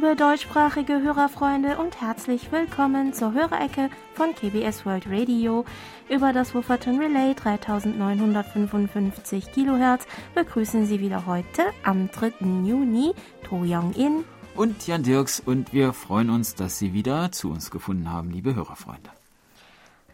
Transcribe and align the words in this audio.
liebe 0.00 0.14
deutschsprachige 0.14 1.02
Hörerfreunde 1.02 1.76
und 1.78 2.00
herzlich 2.00 2.52
willkommen 2.52 3.12
zur 3.12 3.32
Hörerecke 3.32 3.90
von 4.14 4.32
KBS 4.32 4.86
World 4.86 5.10
Radio. 5.10 5.64
Über 6.08 6.32
das 6.32 6.54
Wufferton 6.54 7.00
Relay 7.00 7.34
3955 7.34 9.50
Kilohertz 9.50 10.06
begrüßen 10.36 10.86
Sie 10.86 11.00
wieder 11.00 11.26
heute 11.26 11.64
am 11.82 12.08
3. 12.12 12.32
Juni 12.64 13.12
To 13.48 13.64
Young-in 13.64 14.22
und 14.54 14.86
Jan 14.86 15.02
Dirks 15.02 15.40
und 15.40 15.72
wir 15.72 15.92
freuen 15.92 16.30
uns, 16.30 16.54
dass 16.54 16.78
Sie 16.78 16.92
wieder 16.92 17.32
zu 17.32 17.50
uns 17.50 17.72
gefunden 17.72 18.08
haben, 18.08 18.30
liebe 18.30 18.54
Hörerfreunde. 18.54 19.10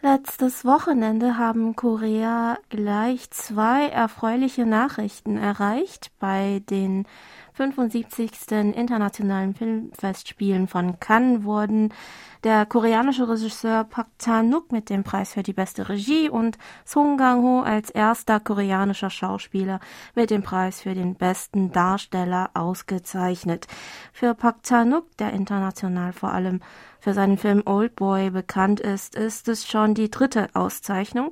Letztes 0.00 0.64
Wochenende 0.64 1.36
haben 1.36 1.76
Korea 1.76 2.56
gleich 2.70 3.30
zwei 3.30 3.88
erfreuliche 3.88 4.64
Nachrichten 4.64 5.36
erreicht 5.36 6.10
bei 6.20 6.62
den 6.70 7.04
75. 7.54 8.50
Internationalen 8.74 9.54
Filmfestspielen 9.54 10.66
von 10.66 10.98
Cannes 10.98 11.44
wurden 11.44 11.94
der 12.42 12.66
koreanische 12.66 13.28
Regisseur 13.28 13.84
Park 13.84 14.08
Chan-wook 14.18 14.72
mit 14.72 14.90
dem 14.90 15.04
Preis 15.04 15.32
für 15.32 15.42
die 15.42 15.52
beste 15.52 15.88
Regie 15.88 16.28
und 16.28 16.58
Song 16.84 17.16
Kang-ho 17.16 17.62
als 17.62 17.90
erster 17.90 18.40
koreanischer 18.40 19.08
Schauspieler 19.08 19.80
mit 20.14 20.30
dem 20.30 20.42
Preis 20.42 20.82
für 20.82 20.94
den 20.94 21.14
besten 21.14 21.72
Darsteller 21.72 22.50
ausgezeichnet. 22.54 23.66
Für 24.12 24.34
Park 24.34 24.64
Chan-wook, 24.64 25.16
der 25.18 25.32
international 25.32 26.12
vor 26.12 26.32
allem 26.32 26.60
für 26.98 27.14
seinen 27.14 27.38
Film 27.38 27.62
Old 27.66 27.96
Boy 27.96 28.30
bekannt 28.30 28.80
ist, 28.80 29.14
ist 29.14 29.46
es 29.48 29.66
schon 29.66 29.94
die 29.94 30.10
dritte 30.10 30.48
Auszeichnung. 30.54 31.30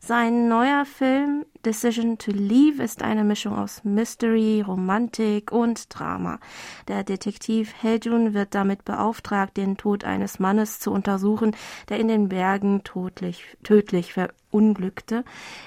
Sein 0.00 0.48
neuer 0.48 0.84
Film 0.84 1.44
Decision 1.64 2.18
to 2.18 2.32
Leave 2.32 2.82
ist 2.82 3.02
eine 3.02 3.22
Mischung 3.22 3.56
aus 3.56 3.84
Mystery, 3.84 4.62
Romantik 4.66 5.52
und 5.52 5.86
Drama. 5.96 6.40
Der 6.88 7.04
Detektiv 7.04 7.72
Hejun 7.82 8.34
wird 8.34 8.54
damit 8.54 8.84
beauftragt, 8.84 9.56
den 9.56 9.76
Tod 9.76 10.02
eines 10.04 10.40
Mannes 10.40 10.80
zu 10.80 10.90
untersuchen, 10.90 11.54
der 11.88 12.00
in 12.00 12.08
den 12.08 12.28
Bergen 12.28 12.82
tödlich, 12.82 13.44
tödlich 13.62 14.12
verunglückte. 14.12 15.24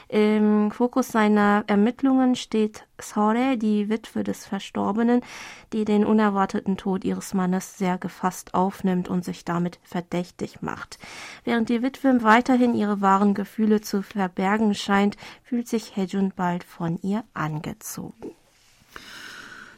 Im 0.09 0.71
Fokus 0.71 1.09
seiner 1.09 1.63
Ermittlungen 1.67 2.35
steht 2.35 2.85
Sore, 3.01 3.57
die 3.57 3.89
Witwe 3.89 4.23
des 4.23 4.45
Verstorbenen, 4.45 5.21
die 5.73 5.83
den 5.85 6.05
unerwarteten 6.05 6.77
Tod 6.77 7.03
ihres 7.03 7.33
Mannes 7.33 7.77
sehr 7.77 7.97
gefasst 7.97 8.53
aufnimmt 8.53 9.09
und 9.09 9.25
sich 9.25 9.43
damit 9.43 9.79
verdächtig 9.83 10.61
macht. 10.61 10.97
Während 11.43 11.69
die 11.69 11.81
Witwe 11.81 12.23
weiterhin 12.23 12.73
ihre 12.73 13.01
wahren 13.01 13.33
Gefühle 13.33 13.81
zu 13.81 14.01
verbergen 14.01 14.73
scheint, 14.75 15.17
fühlt 15.43 15.67
sich 15.67 15.84
Hejun 15.95 16.33
bald 16.35 16.63
von 16.63 16.99
ihr 17.01 17.23
angezogen. 17.33 18.31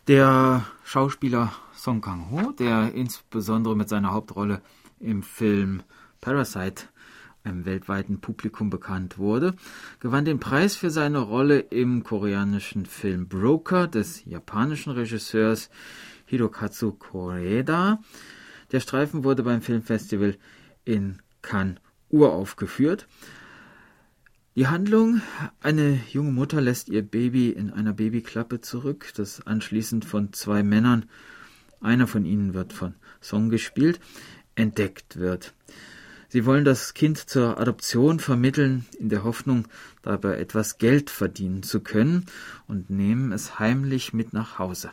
Der 0.07 0.65
Schauspieler 0.83 1.51
Song 1.75 2.01
Kang-ho, 2.01 2.51
der 2.51 2.93
insbesondere 2.93 3.75
mit 3.75 3.89
seiner 3.89 4.13
Hauptrolle 4.13 4.61
im 4.99 5.23
Film 5.23 5.83
Parasite 6.21 6.85
einem 7.43 7.65
weltweiten 7.65 8.19
Publikum 8.19 8.69
bekannt 8.69 9.17
wurde, 9.17 9.53
gewann 9.99 10.25
den 10.25 10.39
Preis 10.39 10.75
für 10.75 10.89
seine 10.89 11.19
Rolle 11.19 11.59
im 11.59 12.03
koreanischen 12.03 12.85
Film 12.85 13.27
Broker 13.27 13.87
des 13.87 14.25
japanischen 14.25 14.91
Regisseurs 14.91 15.69
Hirokatsu 16.25 16.91
Koreeda. 16.91 17.99
Der 18.71 18.79
Streifen 18.81 19.23
wurde 19.23 19.43
beim 19.43 19.61
Filmfestival 19.61 20.37
in 20.83 21.21
Cannes 21.41 21.79
uraufgeführt. 22.09 23.07
Die 24.57 24.65
Handlung, 24.65 25.21
eine 25.61 25.99
junge 26.09 26.31
Mutter 26.31 26.61
lässt 26.61 26.89
ihr 26.89 27.03
Baby 27.03 27.51
in 27.51 27.69
einer 27.71 27.93
Babyklappe 27.93 28.59
zurück, 28.59 29.11
das 29.15 29.45
anschließend 29.45 30.03
von 30.03 30.33
zwei 30.33 30.63
Männern, 30.63 31.05
einer 31.79 32.07
von 32.07 32.25
ihnen 32.25 32.55
wird 32.55 32.73
von 32.73 32.95
Song 33.21 33.49
gespielt, 33.49 33.99
entdeckt 34.55 35.17
wird. 35.17 35.53
Sie 36.29 36.47
wollen 36.47 36.65
das 36.65 36.95
Kind 36.95 37.19
zur 37.19 37.59
Adoption 37.59 38.19
vermitteln, 38.19 38.87
in 38.97 39.09
der 39.09 39.23
Hoffnung, 39.23 39.67
dabei 40.01 40.39
etwas 40.39 40.79
Geld 40.79 41.11
verdienen 41.11 41.61
zu 41.61 41.81
können, 41.81 42.25
und 42.65 42.89
nehmen 42.89 43.33
es 43.33 43.59
heimlich 43.59 44.11
mit 44.11 44.33
nach 44.33 44.57
Hause. 44.57 44.89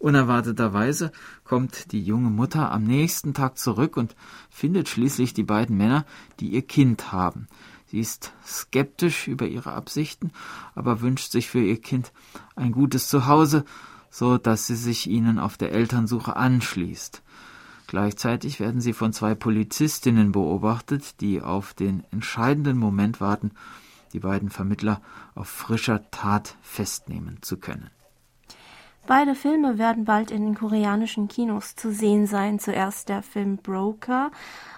Unerwarteterweise 0.00 1.12
kommt 1.44 1.92
die 1.92 2.02
junge 2.02 2.28
Mutter 2.28 2.70
am 2.70 2.84
nächsten 2.84 3.32
Tag 3.32 3.56
zurück 3.56 3.96
und 3.96 4.14
findet 4.50 4.90
schließlich 4.90 5.32
die 5.32 5.44
beiden 5.44 5.78
Männer, 5.78 6.04
die 6.40 6.48
ihr 6.48 6.62
Kind 6.62 7.10
haben. 7.10 7.48
Sie 7.92 8.00
ist 8.00 8.32
skeptisch 8.42 9.28
über 9.28 9.46
ihre 9.46 9.74
Absichten, 9.74 10.32
aber 10.74 11.02
wünscht 11.02 11.30
sich 11.30 11.50
für 11.50 11.62
ihr 11.62 11.78
Kind 11.78 12.10
ein 12.56 12.72
gutes 12.72 13.06
Zuhause, 13.06 13.66
so 14.10 14.38
dass 14.38 14.66
sie 14.66 14.76
sich 14.76 15.10
ihnen 15.10 15.38
auf 15.38 15.58
der 15.58 15.72
Elternsuche 15.72 16.34
anschließt. 16.34 17.22
Gleichzeitig 17.88 18.60
werden 18.60 18.80
sie 18.80 18.94
von 18.94 19.12
zwei 19.12 19.34
Polizistinnen 19.34 20.32
beobachtet, 20.32 21.20
die 21.20 21.42
auf 21.42 21.74
den 21.74 22.02
entscheidenden 22.10 22.78
Moment 22.78 23.20
warten, 23.20 23.50
die 24.14 24.20
beiden 24.20 24.48
Vermittler 24.48 25.02
auf 25.34 25.48
frischer 25.48 26.10
Tat 26.10 26.56
festnehmen 26.62 27.42
zu 27.42 27.58
können. 27.58 27.90
Beide 29.04 29.34
Filme 29.34 29.78
werden 29.78 30.04
bald 30.04 30.30
in 30.30 30.44
den 30.44 30.54
koreanischen 30.54 31.26
Kinos 31.26 31.74
zu 31.74 31.92
sehen 31.92 32.28
sein. 32.28 32.60
Zuerst 32.60 33.08
der 33.08 33.22
Film 33.22 33.56
Broker, 33.56 34.30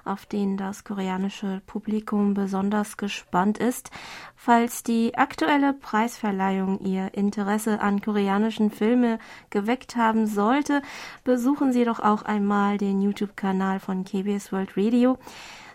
auf 0.07 0.25
den 0.25 0.57
das 0.57 0.83
koreanische 0.83 1.61
Publikum 1.67 2.33
besonders 2.33 2.97
gespannt 2.97 3.59
ist. 3.59 3.91
Falls 4.35 4.83
die 4.83 5.15
aktuelle 5.17 5.75
Preisverleihung 5.75 6.81
Ihr 6.81 7.13
Interesse 7.13 7.81
an 7.81 8.01
koreanischen 8.01 8.71
Filmen 8.71 9.19
geweckt 9.51 9.95
haben 9.97 10.27
sollte, 10.27 10.81
besuchen 11.23 11.75
Sie 11.75 11.85
doch 11.85 12.01
auch 12.01 12.23
einmal 12.23 12.79
den 12.79 13.03
YouTube-Kanal 13.03 13.79
von 13.79 14.05
KBS 14.05 14.53
World 14.53 14.77
Radio. 14.79 15.19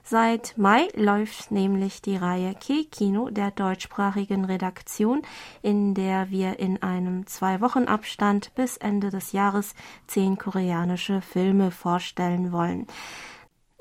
Seit 0.09 0.57
Mai 0.57 0.87
läuft 0.95 1.51
nämlich 1.51 2.01
die 2.01 2.15
Reihe 2.15 2.55
K-Kino 2.55 3.29
der 3.29 3.51
deutschsprachigen 3.51 4.43
Redaktion, 4.43 5.21
in 5.61 5.93
der 5.93 6.31
wir 6.31 6.57
in 6.57 6.81
einem 6.81 7.27
zwei 7.27 7.61
Wochen 7.61 7.83
Abstand 7.83 8.51
bis 8.55 8.77
Ende 8.77 9.11
des 9.11 9.33
Jahres 9.33 9.75
zehn 10.07 10.39
koreanische 10.39 11.21
Filme 11.21 11.69
vorstellen 11.69 12.51
wollen. 12.51 12.87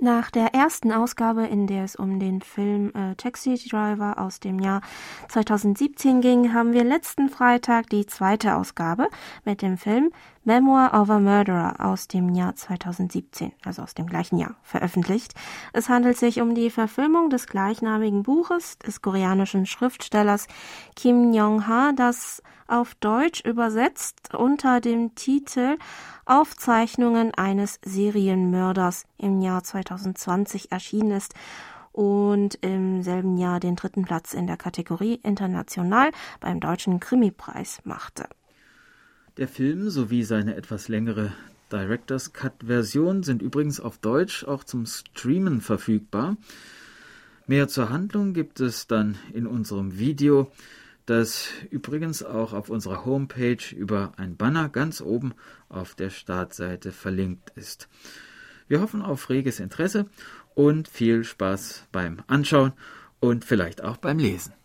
Nach 0.00 0.30
der 0.30 0.54
ersten 0.54 0.92
Ausgabe, 0.92 1.46
in 1.46 1.66
der 1.66 1.82
es 1.82 1.96
um 1.96 2.20
den 2.20 2.40
Film 2.40 2.92
äh, 2.94 3.16
Taxi 3.16 3.54
Driver 3.54 4.18
aus 4.18 4.38
dem 4.38 4.60
Jahr 4.60 4.82
2017 5.28 6.20
ging, 6.20 6.52
haben 6.52 6.74
wir 6.74 6.84
letzten 6.84 7.30
Freitag 7.30 7.88
die 7.88 8.06
zweite 8.06 8.54
Ausgabe 8.54 9.08
mit 9.44 9.60
dem 9.60 9.76
Film 9.76 10.12
Memoir 10.48 10.94
of 10.94 11.10
a 11.10 11.20
Murderer 11.20 11.74
aus 11.78 12.08
dem 12.08 12.34
Jahr 12.34 12.56
2017, 12.56 13.52
also 13.66 13.82
aus 13.82 13.92
dem 13.92 14.06
gleichen 14.06 14.38
Jahr, 14.38 14.56
veröffentlicht. 14.62 15.34
Es 15.74 15.90
handelt 15.90 16.16
sich 16.16 16.40
um 16.40 16.54
die 16.54 16.70
Verfilmung 16.70 17.28
des 17.28 17.46
gleichnamigen 17.48 18.22
Buches 18.22 18.78
des 18.78 19.02
koreanischen 19.02 19.66
Schriftstellers 19.66 20.46
Kim 20.96 21.34
Yong-ha, 21.34 21.92
das 21.92 22.42
auf 22.66 22.94
Deutsch 22.94 23.44
übersetzt 23.44 24.34
unter 24.34 24.80
dem 24.80 25.14
Titel 25.14 25.76
Aufzeichnungen 26.24 27.34
eines 27.34 27.78
Serienmörders 27.84 29.04
im 29.18 29.42
Jahr 29.42 29.62
2020 29.62 30.72
erschienen 30.72 31.10
ist 31.10 31.34
und 31.92 32.54
im 32.62 33.02
selben 33.02 33.36
Jahr 33.36 33.60
den 33.60 33.76
dritten 33.76 34.06
Platz 34.06 34.32
in 34.32 34.46
der 34.46 34.56
Kategorie 34.56 35.20
International 35.22 36.10
beim 36.40 36.58
Deutschen 36.58 37.00
Krimipreis 37.00 37.80
machte. 37.84 38.30
Der 39.38 39.48
Film 39.48 39.88
sowie 39.88 40.24
seine 40.24 40.56
etwas 40.56 40.88
längere 40.88 41.32
Director's 41.70 42.32
Cut 42.32 42.54
Version 42.66 43.22
sind 43.22 43.40
übrigens 43.40 43.78
auf 43.78 43.98
Deutsch 43.98 44.44
auch 44.44 44.64
zum 44.64 44.84
Streamen 44.84 45.60
verfügbar. 45.60 46.36
Mehr 47.46 47.68
zur 47.68 47.88
Handlung 47.88 48.34
gibt 48.34 48.58
es 48.58 48.88
dann 48.88 49.16
in 49.32 49.46
unserem 49.46 49.96
Video 49.96 50.50
das 51.06 51.48
übrigens 51.70 52.22
auch 52.22 52.52
auf 52.52 52.68
unserer 52.68 53.06
Homepage 53.06 53.74
über 53.74 54.12
ein 54.18 54.36
Banner 54.36 54.68
ganz 54.68 55.00
oben 55.00 55.32
auf 55.70 55.94
der 55.94 56.10
Startseite 56.10 56.92
verlinkt 56.92 57.50
ist. 57.54 57.88
Wir 58.66 58.82
hoffen 58.82 59.00
auf 59.00 59.30
reges 59.30 59.58
Interesse 59.58 60.06
und 60.54 60.86
viel 60.86 61.24
Spaß 61.24 61.86
beim 61.92 62.22
Anschauen 62.26 62.72
und 63.20 63.46
vielleicht 63.46 63.82
auch 63.82 63.96
beim 63.96 64.18
Lesen. 64.18 64.57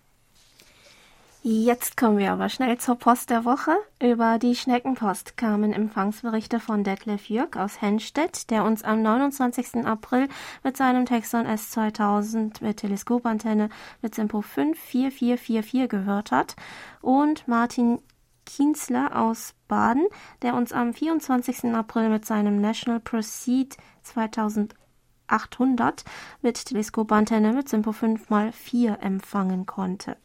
Jetzt 1.45 1.97
kommen 1.97 2.19
wir 2.19 2.31
aber 2.31 2.47
schnell 2.47 2.77
zur 2.77 2.95
Post 2.95 3.29
der 3.29 3.43
Woche. 3.43 3.75
Über 4.01 4.39
die 4.39 4.55
Schneckenpost 4.55 5.35
kamen 5.35 5.73
Empfangsberichte 5.73 6.61
von 6.61 6.85
Detlef 6.85 7.27
Jürg 7.27 7.57
aus 7.57 7.81
Henstedt, 7.81 8.49
der 8.49 8.63
uns 8.63 8.85
am 8.85 9.01
29. 9.01 9.85
April 9.85 10.29
mit 10.63 10.77
seinem 10.77 11.05
Texon 11.05 11.45
S2000 11.45 12.63
mit 12.63 12.77
Teleskopantenne 12.77 13.67
mit 14.01 14.15
Simpo 14.15 14.41
54444 14.41 15.89
gehört 15.89 16.31
hat 16.31 16.55
und 17.01 17.45
Martin 17.45 17.99
Kienzler 18.45 19.13
aus 19.13 19.53
Baden, 19.67 20.07
der 20.43 20.55
uns 20.55 20.71
am 20.71 20.93
24. 20.93 21.75
April 21.75 22.07
mit 22.07 22.25
seinem 22.25 22.61
National 22.61 23.01
Proceed 23.01 23.75
2800 24.03 26.05
mit 26.41 26.63
Teleskopantenne 26.63 27.51
mit 27.51 27.67
Simpo 27.67 27.89
5x4 27.89 28.97
empfangen 28.99 29.65
konnte. 29.65 30.15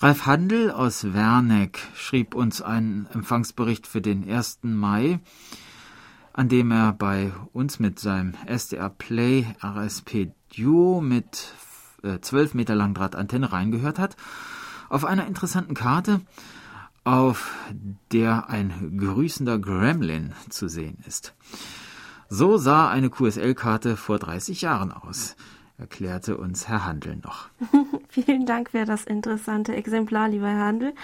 Ralf 0.00 0.26
Handel 0.26 0.70
aus 0.70 1.12
Werneck 1.12 1.80
schrieb 1.92 2.36
uns 2.36 2.62
einen 2.62 3.08
Empfangsbericht 3.12 3.84
für 3.84 4.00
den 4.00 4.30
1. 4.30 4.60
Mai. 4.62 5.18
an 6.32 6.48
dem 6.48 6.70
er 6.70 6.92
bei 6.92 7.32
uns 7.52 7.80
mit 7.80 7.98
seinem 7.98 8.34
SDR 8.46 8.90
Play 8.90 9.44
RSP 9.60 10.30
Duo 10.56 11.00
mit 11.00 11.52
äh, 12.04 12.20
12 12.20 12.54
Meter 12.54 12.76
langen 12.76 12.94
Drahtantenne 12.94 13.50
reingehört 13.50 13.98
hat, 13.98 14.16
auf 14.88 15.04
einer 15.04 15.26
interessanten 15.26 15.74
Karte, 15.74 16.20
auf 17.02 17.50
der 18.12 18.48
ein 18.50 18.98
grüßender 18.98 19.58
Gremlin 19.58 20.32
zu 20.48 20.68
sehen 20.68 21.02
ist. 21.08 21.34
So 22.28 22.56
sah 22.56 22.88
eine 22.88 23.10
QSL-Karte 23.10 23.96
vor 23.96 24.20
30 24.20 24.60
Jahren 24.60 24.92
aus, 24.92 25.34
erklärte 25.78 26.36
uns 26.36 26.68
Herr 26.68 26.84
Handel 26.84 27.16
noch. 27.16 27.48
Vielen 28.08 28.46
Dank 28.46 28.70
für 28.70 28.84
das 28.84 29.04
interessante 29.04 29.74
Exemplar, 29.74 30.28
lieber 30.28 30.48
Herr 30.48 30.66
Handel. 30.66 30.94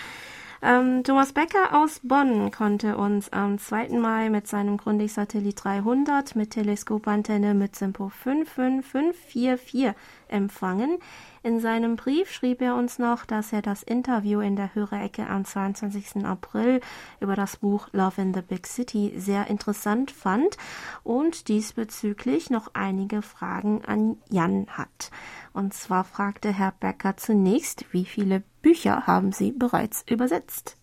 Ähm, 0.66 1.04
Thomas 1.04 1.34
Becker 1.34 1.78
aus 1.78 2.00
Bonn 2.02 2.50
konnte 2.50 2.96
uns 2.96 3.30
am 3.30 3.58
2. 3.58 3.98
Mai 3.98 4.30
mit 4.30 4.48
seinem 4.48 4.78
Grundig-Satellit 4.78 5.62
300 5.62 6.34
mit 6.36 6.52
Teleskopantenne 6.52 7.52
mit 7.52 7.76
Simpo 7.76 8.08
55544 8.08 9.92
empfangen. 10.28 11.00
In 11.42 11.60
seinem 11.60 11.96
Brief 11.96 12.32
schrieb 12.32 12.62
er 12.62 12.76
uns 12.76 12.98
noch, 12.98 13.26
dass 13.26 13.52
er 13.52 13.60
das 13.60 13.82
Interview 13.82 14.40
in 14.40 14.56
der 14.56 14.74
Hörerecke 14.74 15.26
am 15.26 15.44
22. 15.44 16.24
April 16.24 16.80
über 17.20 17.36
das 17.36 17.58
Buch 17.58 17.88
Love 17.92 18.22
in 18.22 18.32
the 18.32 18.40
Big 18.40 18.66
City 18.66 19.12
sehr 19.18 19.48
interessant 19.48 20.12
fand 20.12 20.56
und 21.02 21.48
diesbezüglich 21.48 22.48
noch 22.48 22.70
einige 22.72 23.20
Fragen 23.20 23.84
an 23.84 24.16
Jan 24.30 24.68
hat. 24.70 25.10
Und 25.52 25.74
zwar 25.74 26.04
fragte 26.04 26.54
Herr 26.54 26.72
Becker 26.80 27.18
zunächst, 27.18 27.84
wie 27.92 28.06
viele 28.06 28.42
Bücher 28.64 29.06
haben 29.06 29.30
Sie 29.30 29.52
bereits 29.52 30.04
übersetzt? 30.08 30.76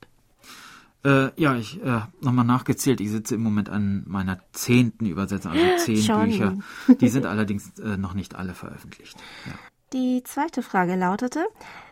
Äh, 1.03 1.31
ja, 1.35 1.55
ich 1.55 1.81
äh, 1.83 2.01
nochmal 2.21 2.45
nachgezählt. 2.45 3.01
Ich 3.01 3.09
sitze 3.09 3.33
im 3.33 3.41
Moment 3.41 3.69
an 3.69 4.03
meiner 4.05 4.39
zehnten 4.53 5.07
Übersetzung, 5.07 5.53
also 5.53 5.65
zehn 5.85 5.97
Schon. 5.97 6.29
Bücher. 6.29 6.57
Die 7.01 7.09
sind 7.09 7.25
allerdings 7.31 7.77
äh, 7.79 7.97
noch 7.97 8.13
nicht 8.13 8.35
alle 8.35 8.53
veröffentlicht. 8.53 9.17
Ja. 9.47 9.53
Die 9.93 10.21
zweite 10.23 10.61
Frage 10.61 10.95
lautete, 10.95 11.43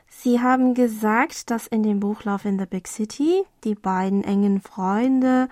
Sie 0.10 0.40
haben 0.42 0.76
gesagt, 0.76 1.50
dass 1.50 1.66
in 1.66 1.82
dem 1.82 2.00
Buch 2.00 2.24
Love 2.24 2.48
in 2.48 2.60
the 2.60 2.66
Big 2.66 2.88
City 2.88 3.44
die 3.64 3.76
beiden 3.76 4.24
engen 4.24 4.62
Freunde 4.62 5.50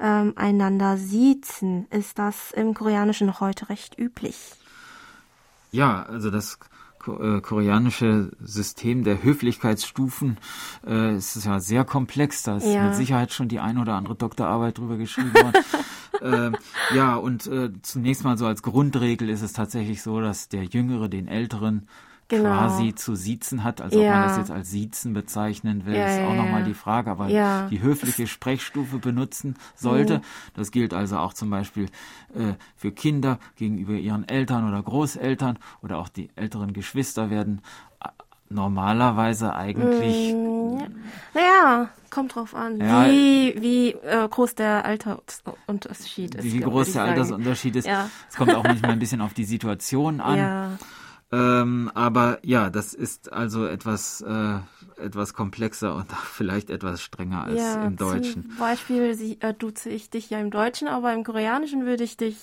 ähm, 0.00 0.32
einander 0.36 0.96
siezen. 0.96 1.86
Ist 1.90 2.18
das 2.18 2.50
im 2.50 2.74
Koreanischen 2.74 3.26
noch 3.28 3.40
heute 3.40 3.68
recht 3.68 3.98
üblich? 3.98 4.52
Ja, 5.70 6.02
also 6.04 6.30
das 6.30 6.58
koreanische 7.40 8.30
System 8.40 9.04
der 9.04 9.22
Höflichkeitsstufen 9.22 10.38
äh, 10.86 11.16
ist 11.16 11.44
ja 11.44 11.60
sehr 11.60 11.84
komplex. 11.84 12.42
Da 12.42 12.56
ist 12.56 12.66
Ja. 12.66 12.84
mit 12.86 12.94
Sicherheit 12.94 13.32
schon 13.32 13.48
die 13.48 13.60
ein 13.60 13.78
oder 13.78 13.94
andere 13.94 14.14
Doktorarbeit 14.14 14.78
drüber 14.78 14.96
geschrieben 14.96 15.32
worden. 15.34 15.64
ähm, 16.22 16.56
ja, 16.94 17.16
und 17.16 17.46
äh, 17.46 17.70
zunächst 17.82 18.24
mal 18.24 18.36
so 18.38 18.46
als 18.46 18.62
Grundregel 18.62 19.28
ist 19.28 19.42
es 19.42 19.52
tatsächlich 19.52 20.02
so, 20.02 20.20
dass 20.20 20.48
der 20.48 20.64
Jüngere 20.64 21.08
den 21.08 21.28
Älteren 21.28 21.88
Genau. 22.28 22.48
quasi 22.50 22.92
zu 22.94 23.14
siezen 23.14 23.62
hat. 23.62 23.80
Also 23.80 23.98
ob 23.98 24.04
Ja. 24.04 24.18
man 24.18 24.28
das 24.28 24.38
jetzt 24.38 24.50
als 24.50 24.70
Siezen 24.70 25.12
bezeichnen 25.12 25.86
will, 25.86 25.94
Ja, 25.94 26.06
ist 26.06 26.18
ja, 26.18 26.26
auch 26.26 26.34
nochmal 26.34 26.60
ja. 26.62 26.66
die 26.66 26.74
Frage. 26.74 27.10
Aber 27.10 27.28
die 27.28 27.80
höfliche 27.80 28.26
Sprechstufe 28.26 28.98
benutzen 28.98 29.56
sollte. 29.76 30.18
Mhm. 30.18 30.22
Das 30.54 30.70
gilt 30.72 30.92
also 30.92 31.18
auch 31.18 31.34
zum 31.34 31.50
Beispiel 31.50 31.86
äh, 32.34 32.54
für 32.74 32.90
Kinder 32.90 33.38
gegenüber 33.56 33.92
ihren 33.92 34.28
Eltern 34.28 34.68
oder 34.68 34.82
Großeltern 34.82 35.58
oder 35.82 35.98
auch 35.98 36.08
die 36.08 36.28
älteren 36.34 36.72
Geschwister 36.72 37.30
werden 37.30 37.60
äh, 38.04 38.08
normalerweise 38.48 39.54
eigentlich 39.54 40.34
Mm, 40.34 40.78
ja. 40.78 40.86
Naja, 41.34 41.88
kommt 42.10 42.34
drauf 42.34 42.54
an, 42.54 42.78
Ja. 42.80 43.06
wie, 43.06 43.54
wie 43.60 43.90
äh, 43.92 44.28
groß 44.28 44.54
der 44.54 44.84
Altersunterschied 44.84 46.34
ist. 46.36 46.44
wie 46.44 46.60
groß 46.60 46.92
der. 46.92 47.04
Altersunterschied 47.04 47.76
ist. 47.76 47.86
Ja. 47.86 48.08
Es 48.28 48.36
kommt 48.36 48.54
auch 48.54 48.62
manchmal 48.64 48.92
ein 48.92 48.98
bisschen 49.00 49.20
auf 49.20 49.34
die 49.34 49.44
Situation 49.44 50.20
an. 50.20 50.78
Ähm, 51.36 51.90
aber 51.94 52.38
ja, 52.42 52.70
das 52.70 52.94
ist 52.94 53.32
also 53.32 53.66
etwas, 53.66 54.22
äh, 54.22 54.58
etwas 54.96 55.34
komplexer 55.34 55.94
und 55.94 56.10
vielleicht 56.32 56.70
etwas 56.70 57.02
strenger 57.02 57.44
als 57.44 57.60
ja, 57.60 57.84
im 57.84 57.96
Deutschen. 57.96 58.48
Zum 58.48 58.58
Beispiel 58.58 59.14
sie, 59.14 59.38
äh, 59.40 59.52
duze 59.52 59.90
ich 59.90 60.08
dich 60.08 60.30
ja 60.30 60.38
im 60.38 60.50
Deutschen, 60.50 60.88
aber 60.88 61.12
im 61.12 61.24
Koreanischen 61.24 61.84
würde 61.84 62.04
ich 62.04 62.16
dich 62.16 62.36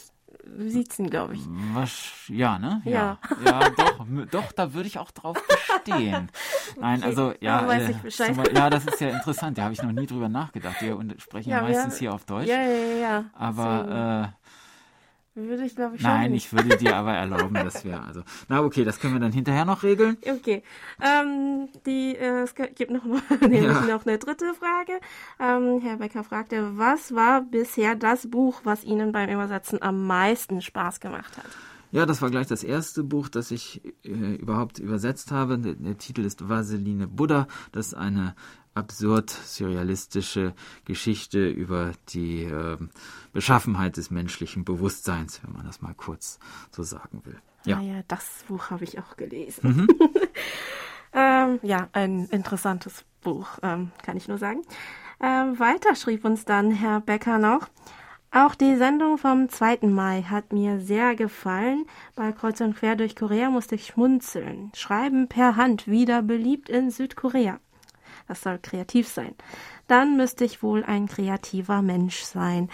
siezen, 0.57 1.09
glaube 1.09 1.35
ich. 1.35 1.41
Was, 1.73 2.11
ja, 2.27 2.59
ne? 2.59 2.81
Ja. 2.85 3.17
Ja, 3.43 3.61
ja 3.61 3.69
doch, 3.69 4.05
doch, 4.29 4.51
da 4.51 4.73
würde 4.73 4.87
ich 4.87 4.99
auch 4.99 5.11
drauf 5.11 5.37
bestehen. 5.47 6.29
Nein, 6.79 6.99
Okay, 6.99 7.05
also, 7.07 7.33
ja, 7.39 7.67
weiß 7.67 7.87
äh, 7.87 7.91
ich 7.91 7.97
Bescheid. 7.97 8.35
zum 8.35 8.55
ja, 8.55 8.69
das 8.69 8.85
ist 8.85 8.99
ja 8.99 9.09
interessant, 9.09 9.57
da 9.57 9.63
habe 9.63 9.73
ich 9.73 9.81
noch 9.81 9.91
nie 9.91 10.05
drüber 10.05 10.29
nachgedacht. 10.29 10.81
Wir 10.81 10.97
sprechen 11.17 11.49
ja, 11.49 11.57
Ja, 11.57 11.61
meistens 11.63 11.97
hier 11.97 12.13
auf 12.13 12.25
Deutsch, 12.25 12.49
Ja, 12.49 12.61
ja, 12.61 12.67
ja, 12.67 12.95
ja. 12.97 13.25
aber 13.33 14.33
Würde 15.35 15.65
ich, 15.65 15.75
glaube 15.75 15.95
ich, 15.95 16.01
schon. 16.01 16.11
nein, 16.11 16.33
ich 16.35 16.53
würde 16.53 16.77
dir 16.77 16.95
aber 16.95 17.13
erlauben, 17.13 17.55
dass 17.55 17.83
wir, 17.83 18.03
also, 18.03 18.21
na 18.49 18.61
okay, 18.61 18.83
das 18.83 18.99
können 18.99 19.13
wir 19.13 19.19
dann 19.19 19.31
hinterher 19.31 19.65
noch 19.65 19.81
regeln. 19.81 20.17
Okay. 20.29 20.61
Ähm, 21.01 21.69
die, 21.87 22.15
äh, 22.15 22.43
es 22.43 22.53
gibt 22.53 22.91
noch, 22.91 23.03
nämlich 23.41 23.63
Ja. 23.63 23.81
noch 23.81 24.05
eine 24.05 24.19
dritte 24.19 24.53
Frage. 24.53 24.99
Ähm, 25.39 25.81
Herr 25.81 25.97
Becker 25.97 26.23
fragte, 26.23 26.77
was 26.77 27.15
war 27.15 27.41
bisher 27.41 27.95
das 27.95 28.29
Buch, 28.29 28.61
was 28.63 28.83
Ihnen 28.83 29.11
beim 29.11 29.29
Übersetzen 29.29 29.81
am 29.81 30.05
meisten 30.05 30.61
Spaß 30.61 30.99
gemacht 30.99 31.35
hat? 31.37 31.45
Ja, 31.91 32.07
das 32.07 32.21
war 32.23 32.31
gleich 32.31 32.47
das 32.47 32.63
erste 32.63 33.03
Buch, 33.03 33.29
das 33.29 33.51
ich 33.51 33.81
äh, 34.03 34.09
überhaupt 34.35 34.79
übersetzt 34.79 35.31
habe. 35.31 35.59
Der, 35.59 35.73
der 35.75 35.97
Titel 35.97 36.21
ist 36.25 36.47
Vaseline 36.49 37.07
Buddha. 37.07 37.47
Das 37.71 37.87
ist 37.87 37.93
eine 37.93 38.35
absurd 38.75 39.29
surrealistische 39.29 40.53
Geschichte 40.85 41.47
über 41.49 41.91
die 42.09 42.43
äh, 42.43 42.77
Beschaffenheit 43.31 43.97
des 43.97 44.11
menschlichen 44.11 44.65
Bewusstseins, 44.65 45.41
wenn 45.43 45.53
man 45.53 45.65
das 45.65 45.81
mal 45.81 45.93
kurz 45.93 46.39
so 46.71 46.83
sagen 46.83 47.21
will. 47.25 47.37
Ja, 47.65 47.77
Ah 47.77 47.81
ja, 47.81 48.03
das 48.07 48.43
Buch 48.47 48.69
habe 48.69 48.83
ich 48.83 48.99
auch 48.99 49.15
gelesen. 49.15 49.87
ähm, 51.13 51.59
ja, 51.61 51.89
ein 51.93 52.25
interessantes 52.25 53.05
Buch, 53.21 53.47
ähm, 53.61 53.91
kann 54.03 54.17
ich 54.17 54.27
nur 54.27 54.37
sagen. 54.37 54.63
Ähm, 55.21 55.57
weiter 55.59 55.95
schrieb 55.95 56.25
uns 56.25 56.45
dann 56.45 56.71
Herr 56.71 56.99
Becker 56.99 57.37
noch. 57.37 57.69
Auch 58.31 58.55
die 58.55 58.75
Sendung 58.75 59.19
vom 59.19 59.47
2. 59.47 59.81
Mai 59.83 60.23
hat 60.23 60.53
mir 60.53 60.79
sehr 60.79 61.15
gefallen. 61.15 61.85
Bei 62.15 62.31
Kreuz 62.31 62.59
und 62.61 62.75
Quer 62.75 62.95
durch 62.95 63.15
Korea 63.15 63.51
musste 63.51 63.75
ich 63.75 63.85
schmunzeln. 63.85 64.71
Schreiben 64.75 65.29
per 65.29 65.55
Hand 65.55 65.87
wieder 65.87 66.23
beliebt 66.23 66.67
in 66.67 66.89
Südkorea. 66.89 67.59
Das 68.27 68.41
soll 68.41 68.59
kreativ 68.59 69.07
sein. 69.07 69.35
Dann 69.87 70.17
müsste 70.17 70.45
ich 70.45 70.63
wohl 70.63 70.83
ein 70.83 71.07
kreativer 71.07 71.81
Mensch 71.81 72.21
sein. 72.23 72.69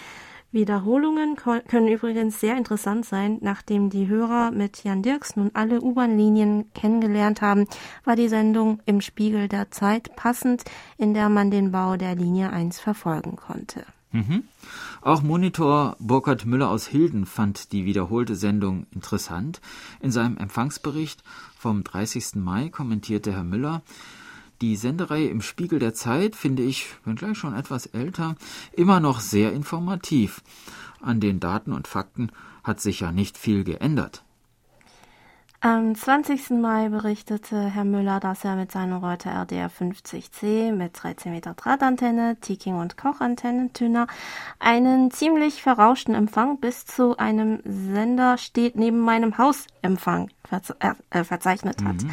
Wiederholungen 0.51 1.36
können 1.36 1.88
übrigens 1.88 2.39
sehr 2.39 2.58
interessant 2.58 3.06
sein. 3.06 3.38
Nachdem 3.41 3.91
die 3.91 4.08
Hörer 4.08 4.50
mit 4.50 4.84
Jan 4.84 5.03
Dirks 5.03 5.36
nun 5.36 5.51
alle 5.53 5.79
U-Bahn-Linien 5.79 6.74
kennengelernt 6.74 7.41
haben, 7.41 7.68
war 8.03 8.15
die 8.15 8.29
Sendung 8.29 8.79
im 8.86 9.01
Spiegel 9.01 9.48
der 9.48 9.70
Zeit 9.70 10.15
passend, 10.15 10.63
in 10.98 11.13
der 11.13 11.29
man 11.29 11.51
den 11.51 11.72
Bau 11.72 11.98
der 11.98 12.15
Linie 12.15 12.50
1 12.50 12.79
verfolgen 12.79 13.36
konnte. 13.36 13.86
Auch 15.01 15.22
Monitor 15.22 15.96
Burkhard 16.00 16.48
Müller 16.48 16.72
aus 16.72 16.88
Hilden 16.88 17.27
fand 17.27 17.72
die 17.72 17.86
wiederholte 17.86 18.36
Sendung 18.36 18.88
interessant. 18.91 19.62
In 20.01 20.10
seinem 20.12 20.38
Empfangsbericht 20.38 21.24
vom 21.56 21.84
30. 21.84 22.36
Mai 22.36 22.70
kommentierte 22.70 23.32
Herr 23.32 23.44
Müller, 23.44 23.84
die 24.62 24.75
Sendereihe 24.75 25.30
im 25.30 25.42
Spiegel 25.42 25.80
der 25.80 25.94
Zeit 25.94 26.36
finde 26.36 26.63
ich, 26.63 26.88
wenngleich 27.06 27.38
schon 27.38 27.56
etwas 27.56 27.86
älter, 27.88 28.36
immer 28.74 29.00
noch 29.00 29.20
sehr 29.20 29.54
informativ. 29.54 30.42
An 31.01 31.20
den 31.20 31.39
Daten 31.39 31.72
und 31.72 31.88
Fakten 31.88 32.32
hat 32.63 32.82
sich 32.82 33.00
ja 33.00 33.12
nicht 33.12 33.38
viel 33.38 33.63
geändert. 33.63 34.24
Am 35.62 35.94
20. 35.94 36.51
Mai 36.51 36.88
berichtete 36.88 37.66
Herr 37.66 37.84
Müller, 37.84 38.22
dass 38.22 38.46
er 38.46 38.56
mit 38.56 38.72
seinem 38.72 39.04
Reuter 39.04 39.32
RDR 39.32 39.70
50C 39.70 40.72
mit 40.72 41.04
13 41.04 41.34
Meter 41.34 41.54
Drahtantenne, 41.54 42.38
Tiking 42.39 42.80
und 42.80 42.96
Kochantennentuner 42.96 44.08
einen 44.60 45.12
ziemlich 45.12 45.62
verrauschten 45.62 46.16
Empfang 46.16 46.62
bis 46.62 46.86
zu 46.86 47.18
einem 47.18 47.60
Sender 47.66 48.38
steht 48.38 48.78
neben 48.78 49.00
meinem 49.00 49.38
Haus 49.38 49.68
Empfang 49.82 50.30
verze 50.48 50.78
äh, 50.80 51.25
verzeichnet 51.25 51.84
hat. 51.84 52.06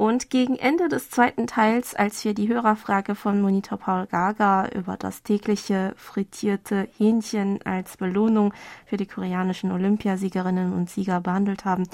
Und 0.00 0.30
gegen 0.30 0.56
Ende 0.56 0.88
des 0.88 1.10
zweiten 1.10 1.46
Teils, 1.46 1.94
als 1.94 2.24
wir 2.24 2.32
die 2.32 2.48
Hörerfrage 2.48 3.14
von 3.14 3.42
Monitor 3.42 3.76
Paul 3.76 4.06
Gaga 4.06 4.66
über 4.70 4.96
das 4.96 5.22
tägliche 5.22 5.92
frittierte 5.94 6.88
Hähnchen 6.96 7.60
als 7.66 7.98
Belohnung 7.98 8.54
für 8.86 8.96
die 8.96 9.04
koreanischen 9.04 9.70
Olympiasiegerinnen 9.70 10.72
und 10.72 10.88
Sieger 10.88 11.20
behandelt 11.20 11.66
haben, 11.66 11.86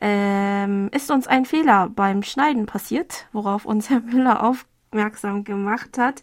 ähm, 0.00 0.88
ist 0.92 1.08
uns 1.12 1.28
ein 1.28 1.44
Fehler 1.44 1.88
beim 1.88 2.24
Schneiden 2.24 2.66
passiert, 2.66 3.28
worauf 3.30 3.64
uns 3.64 3.90
Herr 3.90 4.00
Müller 4.00 4.42
aufmerksam 4.42 5.44
gemacht 5.44 5.98
hat. 5.98 6.20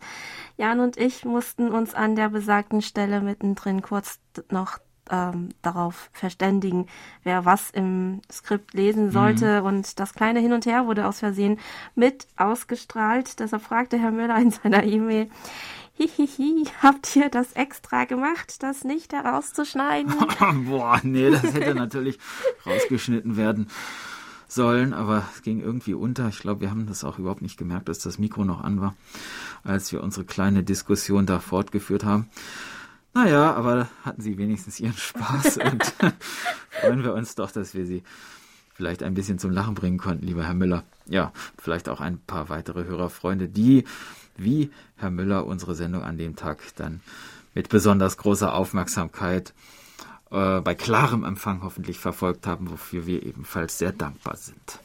Jan 0.57 0.81
und 0.81 0.97
ich 0.97 1.23
mussten 1.23 1.69
uns 1.69 1.93
an 1.93 2.17
der 2.17 2.27
besagten 2.27 2.81
Stelle 2.81 3.21
mittendrin 3.21 3.81
kurz 3.81 4.19
noch 4.49 4.79
ähm, 5.09 5.49
darauf 5.61 6.09
verständigen, 6.13 6.87
wer 7.23 7.45
was 7.45 7.71
im 7.71 8.21
Skript 8.31 8.73
lesen 8.73 9.11
sollte. 9.11 9.63
Und 9.63 9.99
das 9.99 10.13
kleine 10.13 10.39
Hin 10.39 10.53
und 10.53 10.65
Her 10.65 10.85
wurde 10.85 11.07
aus 11.07 11.19
Versehen 11.19 11.59
mit 11.95 12.27
ausgestrahlt. 12.37 13.39
Deshalb 13.39 13.63
fragte 13.63 13.97
Herr 13.97 14.11
Müller 14.11 14.37
in 14.37 14.51
seiner 14.51 14.83
E-Mail, 14.83 15.29
Hihihi, 15.93 16.65
habt 16.81 17.15
ihr 17.15 17.29
das 17.29 17.53
extra 17.53 18.05
gemacht, 18.05 18.63
das 18.63 18.83
nicht 18.83 19.13
herauszuschneiden? 19.13 20.13
Boah, 20.65 20.99
nee, 21.03 21.29
das 21.29 21.43
hätte 21.53 21.75
natürlich 21.75 22.17
rausgeschnitten 22.65 23.37
werden 23.37 23.67
sollen, 24.47 24.93
aber 24.93 25.25
es 25.33 25.43
ging 25.43 25.61
irgendwie 25.61 25.93
unter. 25.93 26.27
Ich 26.27 26.39
glaube, 26.39 26.61
wir 26.61 26.71
haben 26.71 26.87
das 26.87 27.03
auch 27.03 27.19
überhaupt 27.19 27.41
nicht 27.41 27.57
gemerkt, 27.57 27.87
dass 27.87 27.99
das 27.99 28.17
Mikro 28.19 28.43
noch 28.43 28.61
an 28.61 28.81
war, 28.81 28.95
als 29.63 29.91
wir 29.91 30.03
unsere 30.03 30.25
kleine 30.25 30.63
Diskussion 30.63 31.25
da 31.25 31.39
fortgeführt 31.39 32.03
haben. 32.03 32.29
Naja, 33.13 33.53
aber 33.53 33.89
hatten 34.03 34.21
sie 34.21 34.37
wenigstens 34.37 34.79
ihren 34.79 34.95
Spaß 34.95 35.57
und 35.71 35.83
freuen 36.69 37.03
wir 37.03 37.13
uns 37.13 37.35
doch, 37.35 37.51
dass 37.51 37.73
wir 37.73 37.85
sie 37.85 38.03
vielleicht 38.73 39.03
ein 39.03 39.13
bisschen 39.13 39.37
zum 39.37 39.51
Lachen 39.51 39.75
bringen 39.75 39.97
konnten, 39.97 40.25
lieber 40.25 40.45
Herr 40.45 40.53
Müller. 40.53 40.83
Ja, 41.05 41.33
vielleicht 41.57 41.89
auch 41.89 41.99
ein 41.99 42.19
paar 42.19 42.49
weitere 42.49 42.85
Hörerfreunde, 42.85 43.47
die, 43.47 43.83
wie 44.37 44.71
Herr 44.95 45.11
Müller, 45.11 45.45
unsere 45.45 45.75
Sendung 45.75 46.03
an 46.03 46.17
dem 46.17 46.35
Tag 46.35 46.59
dann 46.77 47.01
mit 47.53 47.69
besonders 47.69 48.17
großer 48.17 48.53
Aufmerksamkeit 48.53 49.53
äh, 50.31 50.61
bei 50.61 50.73
klarem 50.73 51.25
Empfang 51.25 51.63
hoffentlich 51.63 51.99
verfolgt 51.99 52.47
haben, 52.47 52.71
wofür 52.71 53.05
wir 53.05 53.23
ebenfalls 53.23 53.77
sehr 53.77 53.91
dankbar 53.91 54.37
sind. 54.37 54.79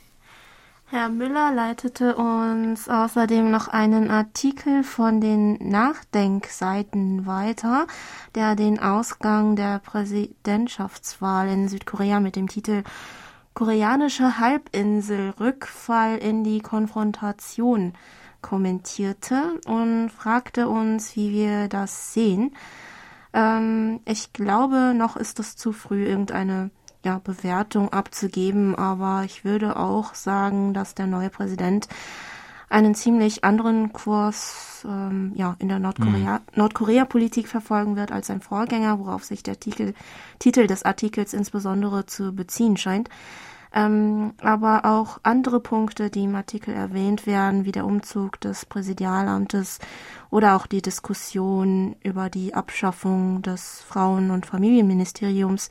Herr 0.88 1.08
Müller 1.08 1.50
leitete 1.50 2.14
uns 2.14 2.88
außerdem 2.88 3.50
noch 3.50 3.66
einen 3.66 4.08
Artikel 4.08 4.84
von 4.84 5.20
den 5.20 5.54
Nachdenkseiten 5.68 7.26
weiter, 7.26 7.88
der 8.36 8.54
den 8.54 8.78
Ausgang 8.78 9.56
der 9.56 9.80
Präsidentschaftswahl 9.80 11.48
in 11.48 11.68
Südkorea 11.68 12.20
mit 12.20 12.36
dem 12.36 12.46
Titel 12.46 12.84
Koreanische 13.52 14.38
Halbinsel 14.38 15.30
Rückfall 15.40 16.18
in 16.18 16.44
die 16.44 16.60
Konfrontation 16.60 17.94
kommentierte 18.40 19.58
und 19.66 20.10
fragte 20.10 20.68
uns, 20.68 21.16
wie 21.16 21.32
wir 21.32 21.66
das 21.66 22.14
sehen. 22.14 22.54
Ähm, 23.32 23.98
ich 24.04 24.32
glaube, 24.32 24.94
noch 24.94 25.16
ist 25.16 25.40
es 25.40 25.56
zu 25.56 25.72
früh, 25.72 26.06
irgendeine 26.06 26.70
ja, 27.06 27.20
Bewertung 27.22 27.92
abzugeben, 27.92 28.74
aber 28.74 29.22
ich 29.24 29.44
würde 29.44 29.76
auch 29.76 30.14
sagen, 30.14 30.74
dass 30.74 30.96
der 30.96 31.06
neue 31.06 31.30
Präsident 31.30 31.86
einen 32.68 32.96
ziemlich 32.96 33.44
anderen 33.44 33.92
Kurs 33.92 34.84
ähm, 34.84 35.30
ja, 35.36 35.54
in 35.60 35.68
der 35.68 35.78
Nordkorea, 35.78 36.40
mhm. 36.40 36.40
Nordkorea-Politik 36.56 37.46
verfolgen 37.46 37.94
wird 37.94 38.10
als 38.10 38.26
sein 38.26 38.40
Vorgänger, 38.40 38.98
worauf 38.98 39.22
sich 39.22 39.44
der 39.44 39.60
Titel, 39.60 39.94
Titel 40.40 40.66
des 40.66 40.82
Artikels 40.82 41.32
insbesondere 41.32 42.06
zu 42.06 42.34
beziehen 42.34 42.76
scheint. 42.76 43.08
Ähm, 43.72 44.32
aber 44.40 44.84
auch 44.84 45.20
andere 45.22 45.60
Punkte, 45.60 46.10
die 46.10 46.24
im 46.24 46.34
Artikel 46.34 46.74
erwähnt 46.74 47.24
werden, 47.24 47.64
wie 47.66 47.72
der 47.72 47.86
Umzug 47.86 48.40
des 48.40 48.66
Präsidialamtes 48.66 49.78
oder 50.30 50.56
auch 50.56 50.66
die 50.66 50.82
Diskussion 50.82 51.94
über 52.02 52.30
die 52.30 52.52
Abschaffung 52.54 53.42
des 53.42 53.82
Frauen- 53.82 54.32
und 54.32 54.44
Familienministeriums, 54.44 55.68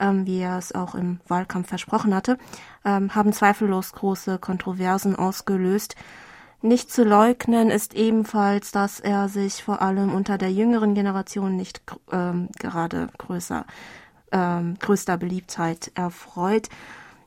ähm, 0.00 0.26
wie 0.26 0.40
er 0.40 0.58
es 0.58 0.74
auch 0.74 0.94
im 0.94 1.20
Wahlkampf 1.28 1.68
versprochen 1.68 2.14
hatte, 2.14 2.38
ähm, 2.84 3.14
haben 3.14 3.32
zweifellos 3.32 3.92
große 3.92 4.38
Kontroversen 4.38 5.14
ausgelöst. 5.14 5.94
Nicht 6.62 6.92
zu 6.92 7.04
leugnen 7.04 7.70
ist 7.70 7.94
ebenfalls, 7.94 8.70
dass 8.70 9.00
er 9.00 9.28
sich 9.28 9.62
vor 9.62 9.80
allem 9.80 10.12
unter 10.12 10.36
der 10.36 10.52
jüngeren 10.52 10.94
Generation 10.94 11.56
nicht 11.56 11.80
ähm, 12.12 12.48
gerade 12.58 13.08
größer, 13.16 13.64
ähm, 14.32 14.76
größter 14.78 15.16
Beliebtheit 15.16 15.90
erfreut. 15.94 16.68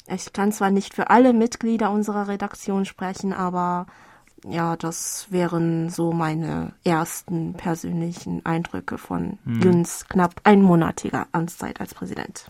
Ich 0.07 0.33
kann 0.33 0.51
zwar 0.51 0.69
nicht 0.69 0.93
für 0.93 1.09
alle 1.09 1.33
Mitglieder 1.33 1.89
unserer 1.89 2.27
Redaktion 2.27 2.85
sprechen, 2.85 3.33
aber 3.33 3.87
ja, 4.45 4.75
das 4.75 5.27
wären 5.29 5.89
so 5.89 6.11
meine 6.11 6.73
ersten 6.83 7.53
persönlichen 7.53 8.45
Eindrücke 8.45 8.97
von 8.97 9.39
hm. 9.45 9.61
Jüns 9.61 10.07
knapp 10.09 10.41
einmonatiger 10.43 11.27
Amtszeit 11.31 11.79
als 11.79 11.93
Präsident. 11.93 12.49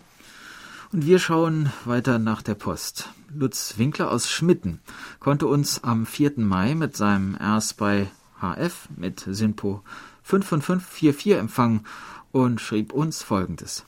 Und 0.94 1.08
wir 1.08 1.18
schauen 1.18 1.72
weiter 1.86 2.20
nach 2.20 2.44
der 2.44 2.54
Post. 2.54 3.10
Lutz 3.34 3.80
Winkler 3.80 4.12
aus 4.12 4.30
Schmitten 4.30 4.80
konnte 5.20 5.48
uns 5.48 5.84
am 5.84 6.06
4. 6.06 6.34
Mai 6.36 6.76
mit 6.76 6.96
seinem 6.96 7.36
Erst 7.40 7.78
bei 7.78 8.12
HF 8.40 8.90
mit 8.96 9.26
Synpo 9.28 9.82
55544 10.22 11.34
empfangen 11.40 11.88
und 12.32 12.62
schrieb 12.62 12.94
uns 12.94 13.24
folgendes. 13.24 13.86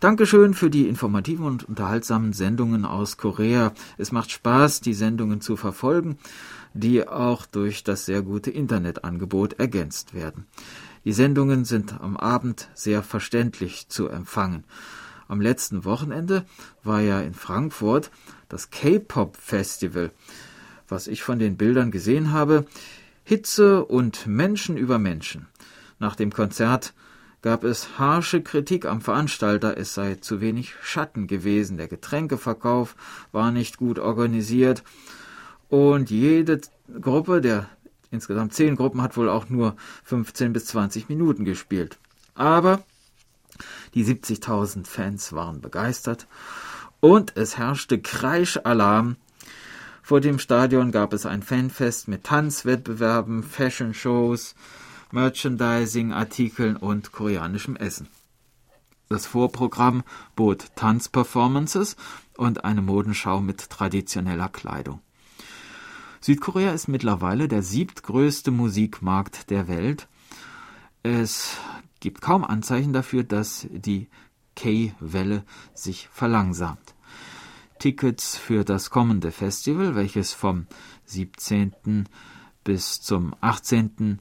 Dankeschön 0.00 0.54
für 0.54 0.70
die 0.70 0.88
informativen 0.88 1.44
und 1.44 1.64
unterhaltsamen 1.64 2.32
Sendungen 2.32 2.86
aus 2.86 3.18
Korea. 3.18 3.74
Es 3.98 4.10
macht 4.10 4.30
Spaß, 4.30 4.80
die 4.80 4.94
Sendungen 4.94 5.42
zu 5.42 5.56
verfolgen, 5.56 6.16
die 6.72 7.06
auch 7.06 7.44
durch 7.44 7.84
das 7.84 8.06
sehr 8.06 8.22
gute 8.22 8.50
Internetangebot 8.50 9.58
ergänzt 9.58 10.14
werden. 10.14 10.46
Die 11.04 11.12
Sendungen 11.12 11.66
sind 11.66 12.00
am 12.00 12.16
Abend 12.16 12.70
sehr 12.72 13.02
verständlich 13.02 13.90
zu 13.90 14.08
empfangen. 14.08 14.64
Am 15.30 15.40
letzten 15.40 15.84
Wochenende 15.84 16.44
war 16.82 17.00
ja 17.00 17.20
in 17.20 17.34
Frankfurt 17.34 18.10
das 18.48 18.70
K-Pop 18.70 19.36
Festival. 19.36 20.10
Was 20.88 21.06
ich 21.06 21.22
von 21.22 21.38
den 21.38 21.56
Bildern 21.56 21.92
gesehen 21.92 22.32
habe, 22.32 22.66
Hitze 23.22 23.84
und 23.84 24.26
Menschen 24.26 24.76
über 24.76 24.98
Menschen. 24.98 25.46
Nach 26.00 26.16
dem 26.16 26.32
Konzert 26.32 26.94
gab 27.42 27.62
es 27.62 27.96
harsche 27.96 28.42
Kritik 28.42 28.86
am 28.86 29.00
Veranstalter, 29.00 29.78
es 29.78 29.94
sei 29.94 30.16
zu 30.16 30.40
wenig 30.40 30.74
Schatten 30.82 31.28
gewesen, 31.28 31.76
der 31.76 31.86
Getränkeverkauf 31.86 32.96
war 33.30 33.52
nicht 33.52 33.76
gut 33.76 34.00
organisiert 34.00 34.82
und 35.68 36.10
jede 36.10 36.60
Gruppe 37.00 37.40
der 37.40 37.68
insgesamt 38.10 38.52
zehn 38.52 38.74
Gruppen 38.74 39.00
hat 39.00 39.16
wohl 39.16 39.28
auch 39.28 39.48
nur 39.48 39.76
15 40.02 40.52
bis 40.52 40.64
20 40.66 41.08
Minuten 41.08 41.44
gespielt. 41.44 42.00
Aber 42.34 42.82
die 43.94 44.04
70.000 44.04 44.86
Fans 44.86 45.32
waren 45.32 45.60
begeistert 45.60 46.26
und 47.00 47.36
es 47.36 47.58
herrschte 47.58 48.00
Kreischalarm. 48.00 49.16
Vor 50.02 50.20
dem 50.20 50.38
Stadion 50.38 50.92
gab 50.92 51.12
es 51.12 51.26
ein 51.26 51.42
Fanfest 51.42 52.08
mit 52.08 52.24
Tanzwettbewerben, 52.24 53.42
Fashion-Shows, 53.42 54.54
Merchandising-Artikeln 55.12 56.76
und 56.76 57.12
koreanischem 57.12 57.76
Essen. 57.76 58.08
Das 59.08 59.26
Vorprogramm 59.26 60.04
bot 60.36 60.66
Tanzperformances 60.76 61.96
und 62.36 62.64
eine 62.64 62.82
Modenschau 62.82 63.40
mit 63.40 63.68
traditioneller 63.68 64.48
Kleidung. 64.48 65.00
Südkorea 66.20 66.72
ist 66.72 66.86
mittlerweile 66.86 67.48
der 67.48 67.62
siebtgrößte 67.62 68.50
Musikmarkt 68.50 69.50
der 69.50 69.68
Welt. 69.68 70.06
Es 71.02 71.56
gibt 72.00 72.20
kaum 72.20 72.44
Anzeichen 72.44 72.92
dafür, 72.92 73.22
dass 73.24 73.66
die 73.70 74.08
K-Welle 74.56 75.44
sich 75.74 76.08
verlangsamt. 76.08 76.94
Tickets 77.78 78.36
für 78.36 78.64
das 78.64 78.90
kommende 78.90 79.32
Festival, 79.32 79.94
welches 79.94 80.32
vom 80.34 80.66
17. 81.06 82.08
bis 82.62 83.00
zum 83.00 83.34
18. 83.40 84.20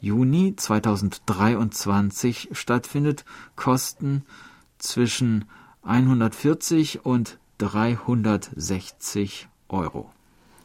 Juni 0.00 0.54
2023 0.56 2.50
stattfindet, 2.52 3.24
kosten 3.56 4.24
zwischen 4.78 5.46
140 5.82 7.04
und 7.04 7.38
360 7.58 9.48
Euro. 9.68 10.10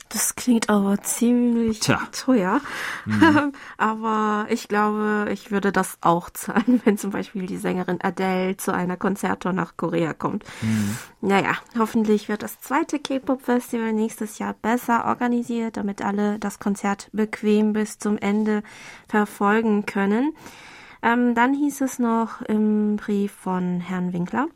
Das 0.10 0.36
klingt 0.36 0.70
aber 0.70 1.02
ziemlich 1.02 1.80
Tja. 1.80 2.00
teuer. 2.12 2.62
Mhm. 3.06 3.54
aber 3.78 4.46
ich 4.50 4.68
glaube, 4.68 5.28
ich 5.32 5.52
würde 5.52 5.72
das 5.72 5.98
auch 6.02 6.30
zahlen, 6.30 6.82
wenn 6.86 6.98
zum 6.98 7.12
Beispiel 7.12 7.48
die 7.48 7.58
Sängerin 7.58 8.00
Adele 8.02 8.56
zu 8.56 8.74
einer 8.74 8.98
Konzerttour 8.98 9.52
nach 9.52 9.78
Korea 9.78 10.14
kommt. 10.14 10.44
Mhm. 10.62 10.98
Naja, 11.22 11.54
hoffentlich 11.78 12.30
wird 12.30 12.44
das 12.44 12.60
zweite 12.60 13.00
K-Pop-Festival 13.00 13.94
nächstes 13.94 14.38
Jahr 14.38 14.54
besser 14.54 15.06
organisiert, 15.06 15.78
damit 15.78 16.04
alle 16.04 16.40
das 16.40 16.60
Konzert 16.60 17.10
bequem 17.12 17.74
bis 17.74 17.98
zum 17.98 18.18
Ende 18.18 18.62
verfolgen 19.08 19.86
können. 19.86 20.34
Ähm, 21.02 21.36
dann 21.36 21.54
hieß 21.54 21.82
es 21.82 22.00
noch 22.00 22.42
im 22.42 22.96
Brief 22.96 23.32
von 23.32 23.80
Herrn 23.80 24.14
Winkler. 24.14 24.48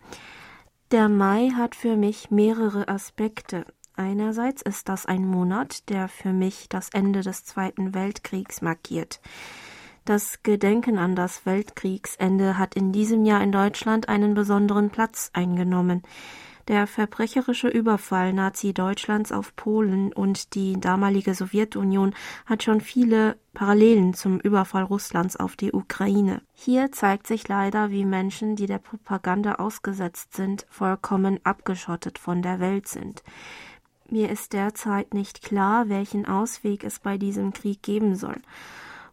Der 0.92 1.10
Mai 1.10 1.52
hat 1.56 1.76
für 1.76 1.96
mich 1.96 2.32
mehrere 2.32 2.88
Aspekte. 2.88 3.66
Einerseits 4.00 4.62
ist 4.62 4.88
das 4.88 5.06
ein 5.06 5.28
Monat, 5.28 5.90
der 5.90 6.08
für 6.08 6.32
mich 6.32 6.70
das 6.70 6.88
Ende 6.88 7.20
des 7.20 7.44
Zweiten 7.44 7.94
Weltkriegs 7.94 8.62
markiert. 8.62 9.20
Das 10.06 10.42
Gedenken 10.42 10.98
an 10.98 11.18
das 11.18 11.46
Weltkriegsende 11.46 12.58
hat 12.58 12.76
in 12.76 12.94
diesem 12.94 13.26
Jahr 13.26 13.44
in 13.44 13.52
Deutschland 13.52 14.08
einen 14.08 14.36
besonderen 14.36 14.90
Platz 14.90 15.32
eingenommen. 15.34 16.02
Der 16.70 16.88
verbrecherische 16.88 17.68
Überfall 17.68 18.32
Nazi-Deutschlands 18.32 19.34
auf 19.34 19.54
Polen 19.58 20.14
und 20.14 20.56
die 20.56 20.80
damalige 20.80 21.34
Sowjetunion 21.34 22.16
hat 22.46 22.64
schon 22.64 22.80
viele 22.80 23.36
Parallelen 23.54 24.14
zum 24.14 24.40
Überfall 24.40 24.84
Russlands 24.84 25.36
auf 25.36 25.58
die 25.58 25.74
Ukraine. 25.74 26.42
Hier 26.54 26.94
zeigt 26.94 27.28
sich 27.28 27.50
leider, 27.50 27.90
wie 27.90 28.06
Menschen, 28.06 28.56
die 28.56 28.68
der 28.68 28.78
Propaganda 28.78 29.56
ausgesetzt 29.56 30.36
sind, 30.36 30.66
vollkommen 30.70 31.42
abgeschottet 31.44 32.18
von 32.18 32.42
der 32.42 32.62
Welt 32.62 32.88
sind. 32.88 33.24
Mir 34.12 34.32
ist 34.32 34.54
derzeit 34.54 35.14
nicht 35.14 35.44
klar, 35.44 35.88
welchen 35.88 36.26
Ausweg 36.26 36.84
es 36.84 37.00
bei 37.00 37.20
diesem 37.20 37.54
Krieg 37.54 37.84
geben 37.84 38.16
soll. 38.16 38.38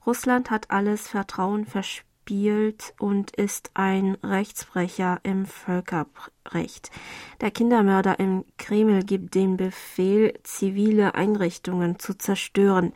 Russland 0.06 0.50
hat 0.50 0.70
alles 0.70 1.06
Vertrauen 1.06 1.66
verspielt 1.66 2.94
und 2.98 3.30
ist 3.36 3.72
ein 3.74 4.16
Rechtsbrecher 4.22 5.20
im 5.22 5.44
Völkerrecht. 5.44 6.90
Der 7.42 7.50
Kindermörder 7.50 8.18
im 8.18 8.46
Kreml 8.56 9.02
gibt 9.02 9.34
den 9.34 9.58
Befehl, 9.58 10.32
zivile 10.44 11.14
Einrichtungen 11.14 11.98
zu 11.98 12.16
zerstören. 12.16 12.94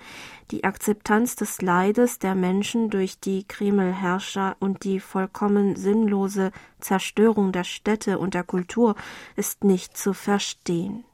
Die 0.53 0.65
Akzeptanz 0.65 1.37
des 1.37 1.61
Leides 1.61 2.19
der 2.19 2.35
Menschen 2.35 2.89
durch 2.89 3.21
die 3.21 3.47
Kreml-Herrscher 3.47 4.57
und 4.59 4.85
die 4.85 5.01
vollkommen 5.01 5.77
sinnlose 5.77 6.51
Zerstörung 6.81 7.53
der 7.53 7.65
Städte 7.65 8.19
und 8.19 8.33
der 8.33 8.45
Kultur 8.45 8.95
ist 9.37 9.65
nicht 9.65 9.99
zu 9.99 10.15
verstehen. 10.15 11.05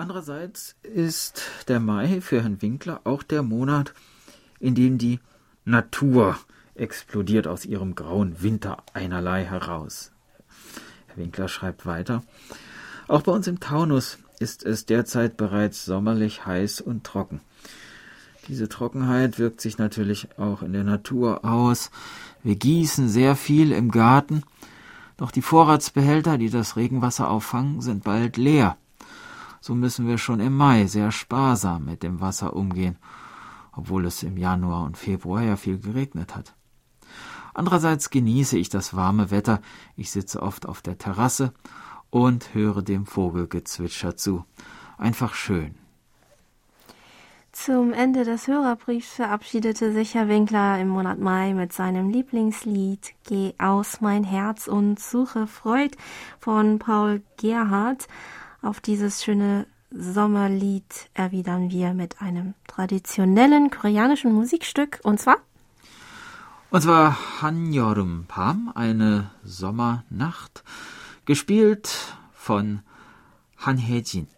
Andererseits 0.00 0.76
ist 0.84 1.42
der 1.66 1.80
Mai 1.80 2.20
für 2.20 2.40
Herrn 2.40 2.62
Winkler 2.62 3.00
auch 3.02 3.24
der 3.24 3.42
Monat, 3.42 3.94
in 4.60 4.76
dem 4.76 4.96
die 4.96 5.18
Natur 5.64 6.38
explodiert 6.76 7.48
aus 7.48 7.64
ihrem 7.64 7.96
grauen 7.96 8.40
Winter 8.40 8.76
einerlei 8.94 9.44
heraus. 9.44 10.12
Herr 11.08 11.16
Winkler 11.16 11.48
schreibt 11.48 11.84
weiter, 11.84 12.22
auch 13.08 13.22
bei 13.22 13.32
uns 13.32 13.48
im 13.48 13.58
Taunus 13.58 14.18
ist 14.38 14.64
es 14.64 14.86
derzeit 14.86 15.36
bereits 15.36 15.84
sommerlich 15.84 16.46
heiß 16.46 16.80
und 16.80 17.02
trocken. 17.02 17.40
Diese 18.46 18.68
Trockenheit 18.68 19.40
wirkt 19.40 19.60
sich 19.60 19.78
natürlich 19.78 20.28
auch 20.38 20.62
in 20.62 20.74
der 20.74 20.84
Natur 20.84 21.44
aus. 21.44 21.90
Wir 22.44 22.54
gießen 22.54 23.08
sehr 23.08 23.34
viel 23.34 23.72
im 23.72 23.90
Garten, 23.90 24.44
doch 25.16 25.32
die 25.32 25.42
Vorratsbehälter, 25.42 26.38
die 26.38 26.50
das 26.50 26.76
Regenwasser 26.76 27.28
auffangen, 27.28 27.80
sind 27.80 28.04
bald 28.04 28.36
leer 28.36 28.76
so 29.60 29.74
müssen 29.74 30.06
wir 30.06 30.18
schon 30.18 30.40
im 30.40 30.56
Mai 30.56 30.86
sehr 30.86 31.10
sparsam 31.12 31.84
mit 31.84 32.02
dem 32.02 32.20
Wasser 32.20 32.54
umgehen, 32.54 32.98
obwohl 33.72 34.06
es 34.06 34.22
im 34.22 34.36
Januar 34.36 34.84
und 34.84 34.96
Februar 34.96 35.42
ja 35.42 35.56
viel 35.56 35.78
geregnet 35.78 36.34
hat. 36.34 36.54
Andererseits 37.54 38.10
genieße 38.10 38.56
ich 38.56 38.68
das 38.68 38.94
warme 38.94 39.30
Wetter, 39.30 39.60
ich 39.96 40.10
sitze 40.10 40.42
oft 40.42 40.66
auf 40.66 40.80
der 40.80 40.98
Terrasse 40.98 41.52
und 42.10 42.54
höre 42.54 42.82
dem 42.82 43.06
Vogelgezwitscher 43.06 44.16
zu. 44.16 44.44
Einfach 44.96 45.34
schön. 45.34 45.74
Zum 47.52 47.92
Ende 47.92 48.24
des 48.24 48.46
Hörerbriefs 48.46 49.14
verabschiedete 49.14 49.92
sich 49.92 50.14
Herr 50.14 50.28
Winkler 50.28 50.80
im 50.80 50.88
Monat 50.88 51.18
Mai 51.18 51.54
mit 51.54 51.72
seinem 51.72 52.08
Lieblingslied 52.08 53.14
Geh 53.26 53.54
aus 53.58 54.00
mein 54.00 54.22
Herz 54.22 54.68
und 54.68 55.00
suche 55.00 55.48
Freud 55.48 55.96
von 56.38 56.78
Paul 56.78 57.22
Gerhardt. 57.36 58.06
Auf 58.62 58.80
dieses 58.80 59.24
schöne 59.24 59.66
Sommerlied 59.90 61.10
erwidern 61.14 61.70
wir 61.70 61.94
mit 61.94 62.20
einem 62.20 62.54
traditionellen 62.66 63.70
koreanischen 63.70 64.32
Musikstück 64.32 65.00
und 65.02 65.18
zwar 65.20 65.38
und 66.70 66.82
zwar 66.82 67.40
Hanyorum 67.40 68.26
Pam, 68.28 68.70
eine 68.74 69.30
Sommernacht, 69.42 70.64
gespielt 71.24 71.88
von 72.34 72.80
Han 73.56 73.78
Hye-jin. 73.78 74.28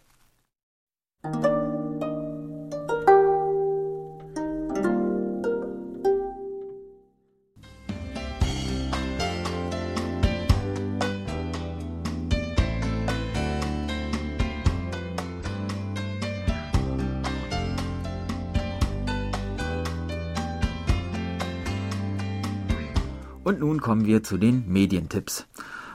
Nun 23.61 23.79
kommen 23.79 24.05
wir 24.05 24.23
zu 24.23 24.37
den 24.37 24.67
Medientipps. 24.67 25.45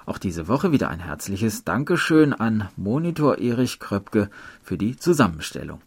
Auch 0.06 0.18
diese 0.18 0.46
Woche 0.46 0.70
wieder 0.70 0.88
ein 0.88 1.00
herzliches 1.00 1.64
Dankeschön 1.64 2.32
an 2.32 2.68
Monitor 2.76 3.38
Erich 3.38 3.80
Kröpke 3.80 4.30
für 4.62 4.78
die 4.78 4.96
Zusammenstellung. 4.96 5.80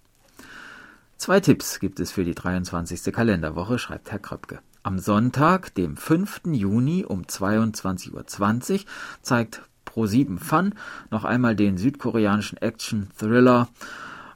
Zwei 1.16 1.40
Tipps 1.40 1.80
gibt 1.80 2.02
es 2.02 2.12
für 2.12 2.26
die 2.26 2.36
23. 2.36 3.14
Kalenderwoche, 3.14 3.80
schreibt 3.80 4.12
Herr 4.12 4.20
Kröpke. 4.20 4.60
Am 4.84 5.00
Sonntag, 5.00 5.74
dem 5.76 5.96
5. 5.96 6.42
Juni 6.52 7.06
um 7.06 7.24
22.20 7.24 8.74
Uhr 8.74 8.86
zeigt 9.22 9.62
Pro7 9.86 10.38
Fun 10.38 10.76
noch 11.12 11.24
einmal 11.24 11.56
den 11.56 11.78
südkoreanischen 11.78 12.58
Action-Thriller 12.58 13.70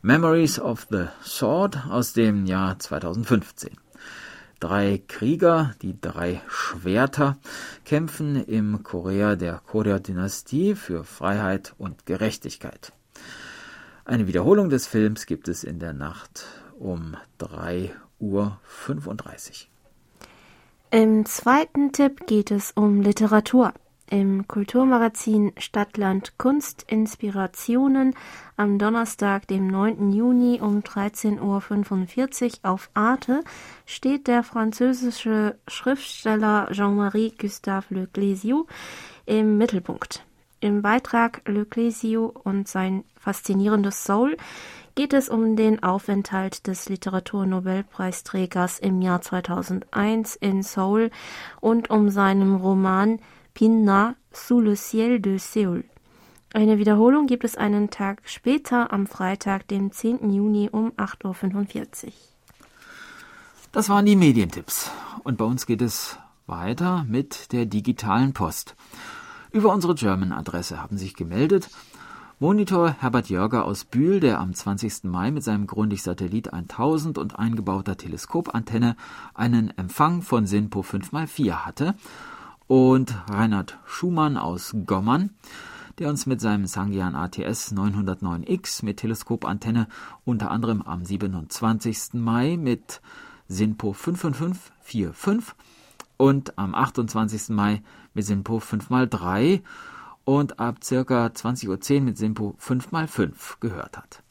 Memories 0.01 0.60
of 0.60 0.88
the 0.89 1.08
Sword 1.23 1.88
aus 1.89 2.13
dem 2.13 2.45
Jahr 2.45 2.79
2015. 2.79 3.83
Drei 4.63 5.04
Krieger, 5.10 5.76
die 5.82 5.99
drei 5.99 6.41
Schwerter, 6.47 7.38
kämpfen 7.84 8.41
im 8.45 8.82
Korea 8.82 9.36
der 9.36 9.60
Korea-Dynastie 9.67 10.76
für 10.76 11.04
Freiheit 11.04 11.76
und 11.78 12.06
Gerechtigkeit. 12.06 12.93
Eine 14.06 14.26
Wiederholung 14.26 14.69
des 14.69 14.88
Films 14.88 15.26
gibt 15.26 15.49
es 15.49 15.65
in 15.65 15.80
der 15.80 15.91
Nacht 15.91 16.45
um 16.80 17.17
3.35 17.41 17.89
Uhr. 18.19 18.58
Im 20.91 21.26
zweiten 21.26 21.91
Tipp 21.91 22.26
geht 22.26 22.49
es 22.49 22.71
um 22.71 23.02
Literatur 23.02 23.73
im 24.10 24.48
Kulturmagazin 24.48 25.54
Stadtland 25.58 26.38
Kunst 26.38 26.84
Inspirationen 26.88 28.16
am 28.58 28.78
Donnerstag, 28.78 29.48
dem 29.48 29.68
9. 29.68 30.12
Juni 30.12 30.60
um 30.62 30.80
13.45 30.80 31.39
Uhr 32.63 32.70
auf 32.72 32.89
Arte 32.94 33.44
steht 33.86 34.28
der 34.28 34.44
französische 34.44 35.58
Schriftsteller 35.68 36.68
Jean-Marie 36.72 37.34
Gustave 37.39 37.86
Le 37.89 38.08
Clésio 38.13 38.68
im 39.26 39.58
Mittelpunkt. 39.58 40.26
Im 40.60 40.82
Beitrag 40.82 41.42
Le 41.46 41.63
Clésio 41.63 42.28
und 42.28 42.68
sein 42.68 43.04
faszinierendes 43.20 44.04
Soul 44.04 44.38
geht 44.96 45.13
es 45.13 45.28
um 45.28 45.56
den 45.56 45.82
Aufenthalt 45.82 46.68
des 46.68 46.88
Literaturnobelpreisträgers 46.88 48.80
im 48.80 49.02
Jahr 49.02 49.22
2001 49.22 50.36
in 50.36 50.62
Seoul 50.62 51.10
und 51.60 51.89
um 51.89 52.10
seinen 52.10 52.56
Roman 52.56 53.20
Pinna 53.54 54.16
sous 54.32 54.62
le 54.62 54.76
ciel 54.76 55.22
de 55.22 55.38
Seoul. 55.38 55.84
Eine 56.54 56.80
Wiederholung 56.80 57.28
gibt 57.28 57.44
es 57.44 57.56
einen 57.56 57.89
Tag 57.89 58.22
später 58.26 58.92
am 58.92 59.06
Freitag, 59.08 59.68
dem 59.68 59.92
10. 59.92 60.32
Juni 60.32 60.70
um 60.72 60.92
8.45 60.92 62.06
Uhr. 62.06 62.12
Das 63.72 63.89
waren 63.89 64.06
die 64.06 64.16
Medientipps. 64.16 64.92
Und 65.24 65.38
bei 65.38 65.46
uns 65.46 65.66
geht 65.66 65.82
es 65.82 66.18
weiter 66.48 67.06
mit 67.08 67.52
der 67.52 67.66
digitalen 67.66 68.34
Post. 68.34 68.76
Über 69.52 69.72
unsere 69.72 69.96
German-Adresse 69.96 70.82
haben 70.82 70.98
sich 70.98 71.16
gemeldet 71.16 71.70
Monitor 72.39 72.96
Herbert 73.00 73.30
Jörger 73.30 73.66
aus 73.66 73.86
Bühl, 73.86 74.20
der 74.20 74.39
am 74.39 74.54
20. 74.54 75.06
Mai 75.06 75.32
mit 75.32 75.44
seinem 75.44 75.66
Grundig-Satellit 75.66 76.52
1000 76.52 77.18
und 77.18 77.39
eingebauter 77.39 77.96
Teleskopantenne 77.96 78.96
einen 79.34 79.70
Empfang 79.78 80.24
von 80.24 80.46
SINPO 80.46 80.82
5x4 80.82 81.66
hatte 81.66 81.96
und 82.74 83.14
Reinhard 83.30 83.78
Schumann 83.86 84.36
aus 84.36 84.76
Gommern, 84.88 85.30
der 86.00 86.10
uns 86.10 86.26
mit 86.26 86.42
seinem 86.42 86.66
Sangian 86.66 87.14
ATS 87.14 87.72
909X 87.72 88.84
mit 88.84 88.98
Teleskopantenne 88.98 89.88
unter 90.26 90.50
anderem 90.50 90.82
am 90.82 91.06
27. 91.06 92.14
Mai 92.14 92.58
mit 92.58 93.00
SINPO 93.48 93.94
55545 93.94 95.54
und 96.18 96.58
am 96.58 96.74
28. 96.74 97.50
Mai 97.50 97.84
mit 98.16 98.26
SINPO 98.26 98.58
5x3 98.58 99.62
und 100.26 100.60
ab 100.60 100.78
ca. 100.80 101.28
20.10 101.28 101.68
Uhr 101.98 102.02
mit 102.02 102.18
SINPO 102.18 102.56
5x5 102.60 103.60
gehört 103.60 104.00
hat. 104.00 104.24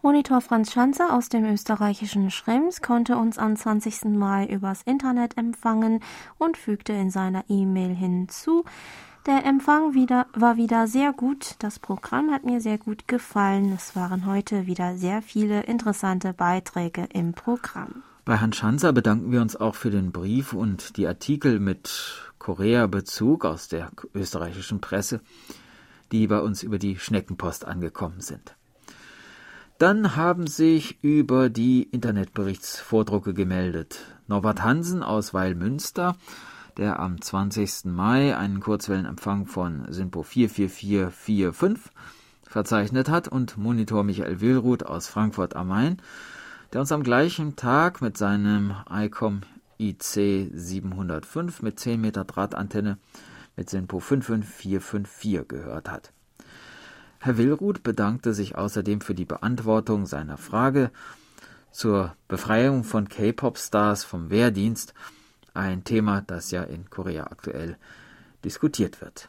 Monitor 0.00 0.40
Franz 0.40 0.72
Schanzer 0.72 1.12
aus 1.12 1.28
dem 1.28 1.44
österreichischen 1.44 2.30
Schrems 2.30 2.82
konnte 2.82 3.16
uns 3.16 3.36
am 3.36 3.56
20. 3.56 4.04
Mai 4.16 4.46
übers 4.46 4.82
Internet 4.82 5.36
empfangen 5.36 6.04
und 6.38 6.56
fügte 6.56 6.92
in 6.92 7.10
seiner 7.10 7.44
E-Mail 7.48 7.96
hinzu, 7.96 8.64
der 9.26 9.44
Empfang 9.44 9.94
wieder, 9.94 10.26
war 10.34 10.56
wieder 10.56 10.86
sehr 10.86 11.12
gut. 11.12 11.56
Das 11.58 11.80
Programm 11.80 12.30
hat 12.30 12.44
mir 12.44 12.60
sehr 12.60 12.78
gut 12.78 13.08
gefallen. 13.08 13.72
Es 13.72 13.96
waren 13.96 14.24
heute 14.24 14.66
wieder 14.66 14.96
sehr 14.96 15.20
viele 15.20 15.62
interessante 15.62 16.32
Beiträge 16.32 17.08
im 17.12 17.32
Programm. 17.32 18.04
Bei 18.24 18.36
Herrn 18.36 18.52
Schanzer 18.52 18.92
bedanken 18.92 19.32
wir 19.32 19.42
uns 19.42 19.56
auch 19.56 19.74
für 19.74 19.90
den 19.90 20.12
Brief 20.12 20.52
und 20.52 20.96
die 20.96 21.08
Artikel 21.08 21.58
mit 21.58 22.32
Korea-Bezug 22.38 23.44
aus 23.44 23.66
der 23.66 23.90
österreichischen 24.14 24.80
Presse, 24.80 25.20
die 26.12 26.28
bei 26.28 26.38
uns 26.38 26.62
über 26.62 26.78
die 26.78 26.96
Schneckenpost 26.96 27.64
angekommen 27.64 28.20
sind. 28.20 28.54
Dann 29.78 30.16
haben 30.16 30.48
sich 30.48 30.98
über 31.04 31.50
die 31.50 31.84
Internetberichtsvordrucke 31.84 33.32
gemeldet. 33.32 34.00
Norbert 34.26 34.64
Hansen 34.64 35.04
aus 35.04 35.32
Weilmünster, 35.32 36.16
der 36.76 36.98
am 36.98 37.20
20. 37.20 37.84
Mai 37.84 38.36
einen 38.36 38.58
Kurzwellenempfang 38.58 39.46
von 39.46 39.86
SINPO 39.88 40.24
44445 40.24 41.92
verzeichnet 42.42 43.08
hat 43.08 43.28
und 43.28 43.56
Monitor 43.56 44.02
Michael 44.02 44.40
Willruth 44.40 44.84
aus 44.84 45.06
Frankfurt 45.06 45.54
am 45.54 45.68
Main, 45.68 45.98
der 46.72 46.80
uns 46.80 46.90
am 46.90 47.04
gleichen 47.04 47.54
Tag 47.54 48.00
mit 48.00 48.18
seinem 48.18 48.74
ICOM 48.90 49.42
IC 49.78 50.50
705 50.54 51.62
mit 51.62 51.78
10 51.78 52.00
Meter 52.00 52.24
Drahtantenne 52.24 52.98
mit 53.54 53.70
SINPO 53.70 54.00
55454 54.00 55.46
gehört 55.46 55.88
hat. 55.88 56.12
Herr 57.20 57.36
Willruth 57.36 57.82
bedankte 57.82 58.32
sich 58.32 58.56
außerdem 58.56 59.00
für 59.00 59.14
die 59.14 59.24
Beantwortung 59.24 60.06
seiner 60.06 60.36
Frage 60.36 60.90
zur 61.70 62.14
Befreiung 62.28 62.84
von 62.84 63.08
K-Pop-Stars 63.08 64.04
vom 64.04 64.30
Wehrdienst, 64.30 64.94
ein 65.52 65.84
Thema, 65.84 66.22
das 66.22 66.50
ja 66.50 66.62
in 66.62 66.88
Korea 66.88 67.24
aktuell 67.24 67.76
diskutiert 68.44 69.00
wird. 69.00 69.28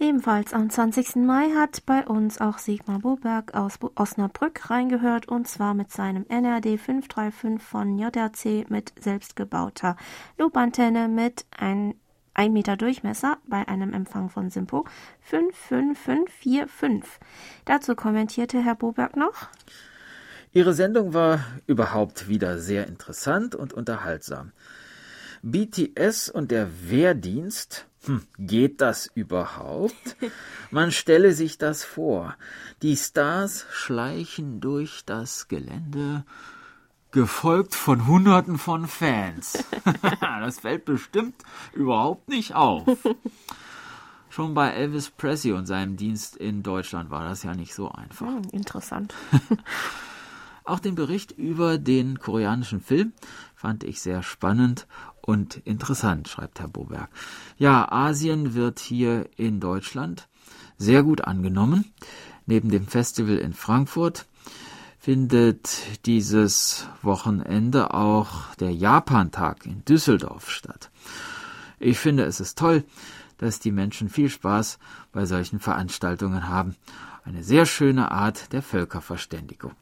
Ebenfalls 0.00 0.54
am 0.54 0.70
20. 0.70 1.16
Mai 1.16 1.50
hat 1.56 1.84
bei 1.84 2.06
uns 2.06 2.40
auch 2.40 2.58
Sigmar 2.58 3.00
Boberg 3.00 3.54
aus 3.54 3.80
Osnabrück 3.96 4.70
reingehört 4.70 5.26
und 5.26 5.48
zwar 5.48 5.74
mit 5.74 5.90
seinem 5.90 6.24
NRD 6.28 6.78
535 6.78 7.60
von 7.60 7.98
JRC 7.98 8.70
mit 8.70 8.92
selbstgebauter 9.00 9.96
Lobantenne 10.38 11.08
mit 11.08 11.46
ein 11.56 11.94
1 12.38 12.52
Meter 12.52 12.76
Durchmesser 12.76 13.38
bei 13.48 13.66
einem 13.66 13.92
Empfang 13.92 14.30
von 14.30 14.48
Simpo 14.48 14.86
55545. 15.22 17.18
Dazu 17.64 17.96
kommentierte 17.96 18.62
Herr 18.62 18.76
Boberg 18.76 19.16
noch. 19.16 19.48
Ihre 20.52 20.72
Sendung 20.72 21.14
war 21.14 21.44
überhaupt 21.66 22.28
wieder 22.28 22.60
sehr 22.60 22.86
interessant 22.86 23.56
und 23.56 23.72
unterhaltsam. 23.72 24.52
BTS 25.42 26.30
und 26.30 26.52
der 26.52 26.68
Wehrdienst 26.88 27.86
hm, 28.04 28.22
geht 28.38 28.80
das 28.82 29.10
überhaupt? 29.12 30.16
Man 30.70 30.92
stelle 30.92 31.32
sich 31.32 31.58
das 31.58 31.82
vor. 31.82 32.36
Die 32.82 32.96
Stars 32.96 33.66
schleichen 33.72 34.60
durch 34.60 35.02
das 35.04 35.48
Gelände, 35.48 36.24
gefolgt 37.10 37.74
von 37.74 38.06
Hunderten 38.06 38.58
von 38.58 38.86
Fans. 38.86 39.64
das 40.20 40.60
fällt 40.60 40.84
bestimmt 40.84 41.34
überhaupt 41.72 42.28
nicht 42.28 42.54
auf. 42.54 42.86
Schon 44.30 44.54
bei 44.54 44.70
Elvis 44.70 45.10
Presley 45.10 45.52
und 45.52 45.66
seinem 45.66 45.96
Dienst 45.96 46.36
in 46.36 46.62
Deutschland 46.62 47.10
war 47.10 47.24
das 47.24 47.42
ja 47.42 47.54
nicht 47.54 47.74
so 47.74 47.90
einfach. 47.90 48.26
Hm, 48.26 48.42
interessant. 48.52 49.14
Auch 50.64 50.80
den 50.80 50.94
Bericht 50.94 51.32
über 51.32 51.78
den 51.78 52.18
koreanischen 52.18 52.82
Film 52.82 53.14
fand 53.54 53.84
ich 53.84 54.02
sehr 54.02 54.22
spannend 54.22 54.86
und 55.22 55.56
interessant, 55.64 56.28
schreibt 56.28 56.60
Herr 56.60 56.68
Boberg. 56.68 57.08
Ja, 57.56 57.90
Asien 57.90 58.54
wird 58.54 58.78
hier 58.78 59.30
in 59.36 59.60
Deutschland 59.60 60.28
sehr 60.76 61.02
gut 61.02 61.22
angenommen. 61.22 61.92
Neben 62.44 62.70
dem 62.70 62.86
Festival 62.86 63.38
in 63.38 63.54
Frankfurt 63.54 64.26
findet 65.08 66.04
dieses 66.04 66.86
Wochenende 67.00 67.94
auch 67.94 68.54
der 68.56 68.72
Japantag 68.72 69.64
in 69.64 69.82
Düsseldorf 69.86 70.50
statt. 70.50 70.90
Ich 71.78 71.98
finde, 71.98 72.24
es 72.24 72.40
ist 72.40 72.58
toll, 72.58 72.84
dass 73.38 73.58
die 73.58 73.72
Menschen 73.72 74.10
viel 74.10 74.28
Spaß 74.28 74.78
bei 75.10 75.24
solchen 75.24 75.60
Veranstaltungen 75.60 76.50
haben. 76.50 76.76
Eine 77.24 77.42
sehr 77.42 77.64
schöne 77.64 78.10
Art 78.10 78.52
der 78.52 78.60
Völkerverständigung. 78.60 79.72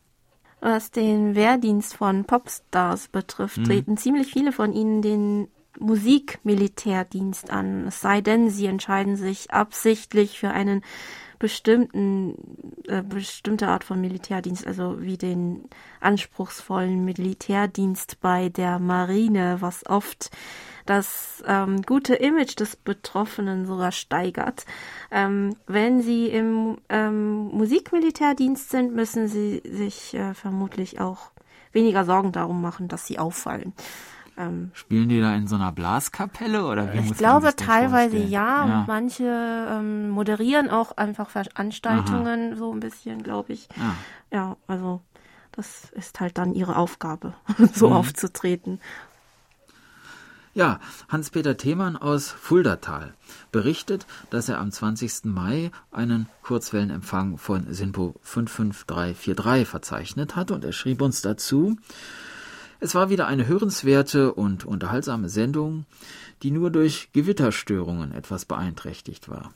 Was 0.61 0.93
den 0.93 1.35
Wehrdienst 1.35 1.97
von 1.97 2.25
Popstars 2.25 3.09
betrifft, 3.09 3.57
mhm. 3.57 3.65
treten 3.65 3.97
ziemlich 3.97 4.33
viele 4.33 4.53
von 4.53 4.73
ihnen 4.73 5.03
den 5.03 5.49
Musikmilitärdienst 5.81 7.51
an, 7.51 7.89
es 7.89 8.01
sei 8.01 8.21
denn, 8.21 8.49
sie 8.49 8.67
entscheiden 8.67 9.17
sich 9.17 9.51
absichtlich 9.51 10.39
für 10.39 10.51
einen 10.51 10.83
bestimmten 11.39 12.35
äh, 12.89 13.03
bestimmte 13.03 13.69
Art 13.69 13.85
von 13.85 14.01
Militärdienst, 14.01 14.67
also 14.67 15.03
wie 15.03 15.17
den 15.17 15.69
anspruchsvollen 16.01 17.05
Militärdienst 17.05 18.21
bei 18.21 18.49
der 18.49 18.79
Marine, 18.79 19.59
was 19.61 19.87
oft 19.87 20.31
das 20.87 21.43
ähm, 21.47 21.83
gute 21.83 22.15
Image 22.15 22.59
des 22.59 22.77
Betroffenen 22.77 23.67
sogar 23.67 23.93
steigert. 23.93 24.65
Ähm, 25.11 25.57
wenn 25.67 26.01
Sie 26.01 26.29
im 26.29 26.79
ähm, 26.89 27.49
Musikmilitärdienst 27.49 28.71
sind, 28.71 28.95
müssen 28.95 29.29
Sie 29.29 29.63
sich 29.69 30.15
äh, 30.15 30.33
vermutlich 30.35 31.01
auch 31.01 31.33
weniger 31.73 32.05
Sorgen 32.05 32.33
darum 32.33 32.63
machen, 32.63 32.89
dass 32.89 33.07
Sie 33.07 33.19
auffallen. 33.19 33.75
Ähm, 34.39 34.71
Spielen 34.75 35.09
die 35.09 35.21
da 35.21 35.35
in 35.35 35.47
so 35.47 35.57
einer 35.57 35.73
Blaskapelle 35.73 36.67
oder 36.67 36.93
wie 36.93 36.99
Ich 36.99 37.17
glaube 37.17 37.57
teilweise 37.57 38.19
ja, 38.19 38.67
ja. 38.67 38.85
manche 38.87 39.25
ähm, 39.25 40.11
moderieren 40.11 40.69
auch 40.69 40.97
einfach 40.97 41.31
Veranstaltungen 41.31 42.53
Aha. 42.53 42.57
so 42.57 42.73
ein 42.73 42.81
bisschen, 42.81 43.23
glaube 43.23 43.55
ich. 43.55 43.69
Ja. 43.77 43.97
ja, 44.31 44.57
also 44.67 45.01
das 45.53 45.91
ist 45.93 46.21
halt 46.21 46.37
dann 46.37 46.55
ihre 46.55 46.77
Aufgabe, 46.77 47.35
so 47.73 47.89
mhm. 47.89 47.97
aufzutreten. 47.97 48.81
Ja, 50.57 50.81
Hans-Peter 51.11 51.59
Themann 51.59 51.97
aus 51.97 52.31
Fuldatal 52.31 53.13
berichtet, 53.53 54.07
dass 54.31 54.49
er 54.49 54.59
am 54.59 54.73
20. 54.73 55.25
Mai 55.25 55.71
einen 55.93 56.31
Kurzwellenempfang 56.43 57.37
von 57.37 57.73
SINPO 57.73 58.15
55343 58.23 59.69
verzeichnet 59.69 60.35
hat 60.35 60.51
und 60.51 60.65
er 60.65 60.73
schrieb 60.73 61.03
uns 61.03 61.21
dazu, 61.21 61.77
es 62.81 62.95
war 62.95 63.11
wieder 63.11 63.27
eine 63.27 63.47
hörenswerte 63.47 64.35
und 64.35 64.65
unterhaltsame 64.65 65.29
Sendung, 65.29 65.87
die 66.43 66.51
nur 66.51 66.71
durch 66.71 67.11
Gewitterstörungen 67.13 68.13
etwas 68.13 68.45
beeinträchtigt 68.45 69.29
war. 69.29 69.53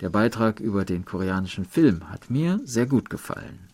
Der 0.00 0.10
Beitrag 0.10 0.60
über 0.60 0.84
den 0.84 1.04
koreanischen 1.04 1.64
Film 1.64 2.10
hat 2.10 2.30
mir 2.30 2.60
sehr 2.64 2.86
gut 2.86 3.10
gefallen. 3.10 3.68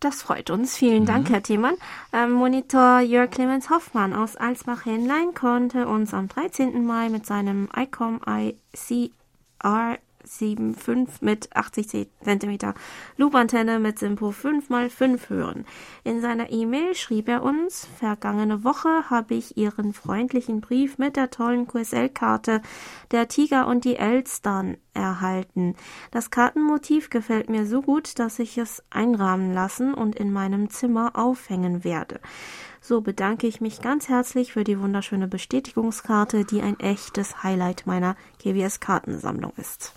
Das 0.00 0.22
freut 0.22 0.50
uns. 0.50 0.76
Vielen 0.76 1.02
mhm. 1.02 1.06
Dank, 1.06 1.30
Herr 1.30 1.42
Thiemann. 1.42 1.74
Ähm, 2.12 2.32
Monitor 2.32 3.00
Jörg 3.00 3.30
Clemens 3.30 3.70
Hoffmann 3.70 4.12
aus 4.12 4.36
Alsbach-Henlein 4.36 5.34
konnte 5.34 5.86
uns 5.86 6.12
am 6.12 6.28
13. 6.28 6.84
Mai 6.84 7.08
mit 7.08 7.24
seinem 7.24 7.68
ICOM 7.74 8.20
ICR 8.26 9.98
7,5 10.26 11.08
mit 11.20 11.54
80 11.54 12.08
cm 12.22 12.74
Loopantenne 13.16 13.78
mit 13.78 13.98
Simpo 13.98 14.30
5x5 14.30 15.30
hören. 15.30 15.64
In 16.04 16.20
seiner 16.20 16.50
E-Mail 16.50 16.94
schrieb 16.94 17.28
er 17.28 17.42
uns, 17.42 17.86
vergangene 17.98 18.64
Woche 18.64 19.10
habe 19.10 19.34
ich 19.34 19.56
Ihren 19.56 19.92
freundlichen 19.92 20.60
Brief 20.60 20.98
mit 20.98 21.16
der 21.16 21.30
tollen 21.30 21.66
QSL-Karte 21.66 22.62
Der 23.10 23.28
Tiger 23.28 23.66
und 23.66 23.84
die 23.84 23.96
Elstern 23.96 24.76
erhalten. 24.94 25.74
Das 26.10 26.30
Kartenmotiv 26.30 27.10
gefällt 27.10 27.48
mir 27.48 27.66
so 27.66 27.82
gut, 27.82 28.18
dass 28.18 28.38
ich 28.38 28.58
es 28.58 28.82
einrahmen 28.90 29.54
lassen 29.54 29.94
und 29.94 30.16
in 30.16 30.32
meinem 30.32 30.70
Zimmer 30.70 31.12
aufhängen 31.14 31.84
werde. 31.84 32.20
So 32.80 33.00
bedanke 33.00 33.46
ich 33.46 33.60
mich 33.60 33.80
ganz 33.80 34.08
herzlich 34.08 34.52
für 34.52 34.64
die 34.64 34.80
wunderschöne 34.80 35.28
Bestätigungskarte, 35.28 36.44
die 36.44 36.62
ein 36.62 36.78
echtes 36.78 37.42
Highlight 37.42 37.86
meiner 37.86 38.16
GWS-Kartensammlung 38.42 39.52
ist. 39.56 39.92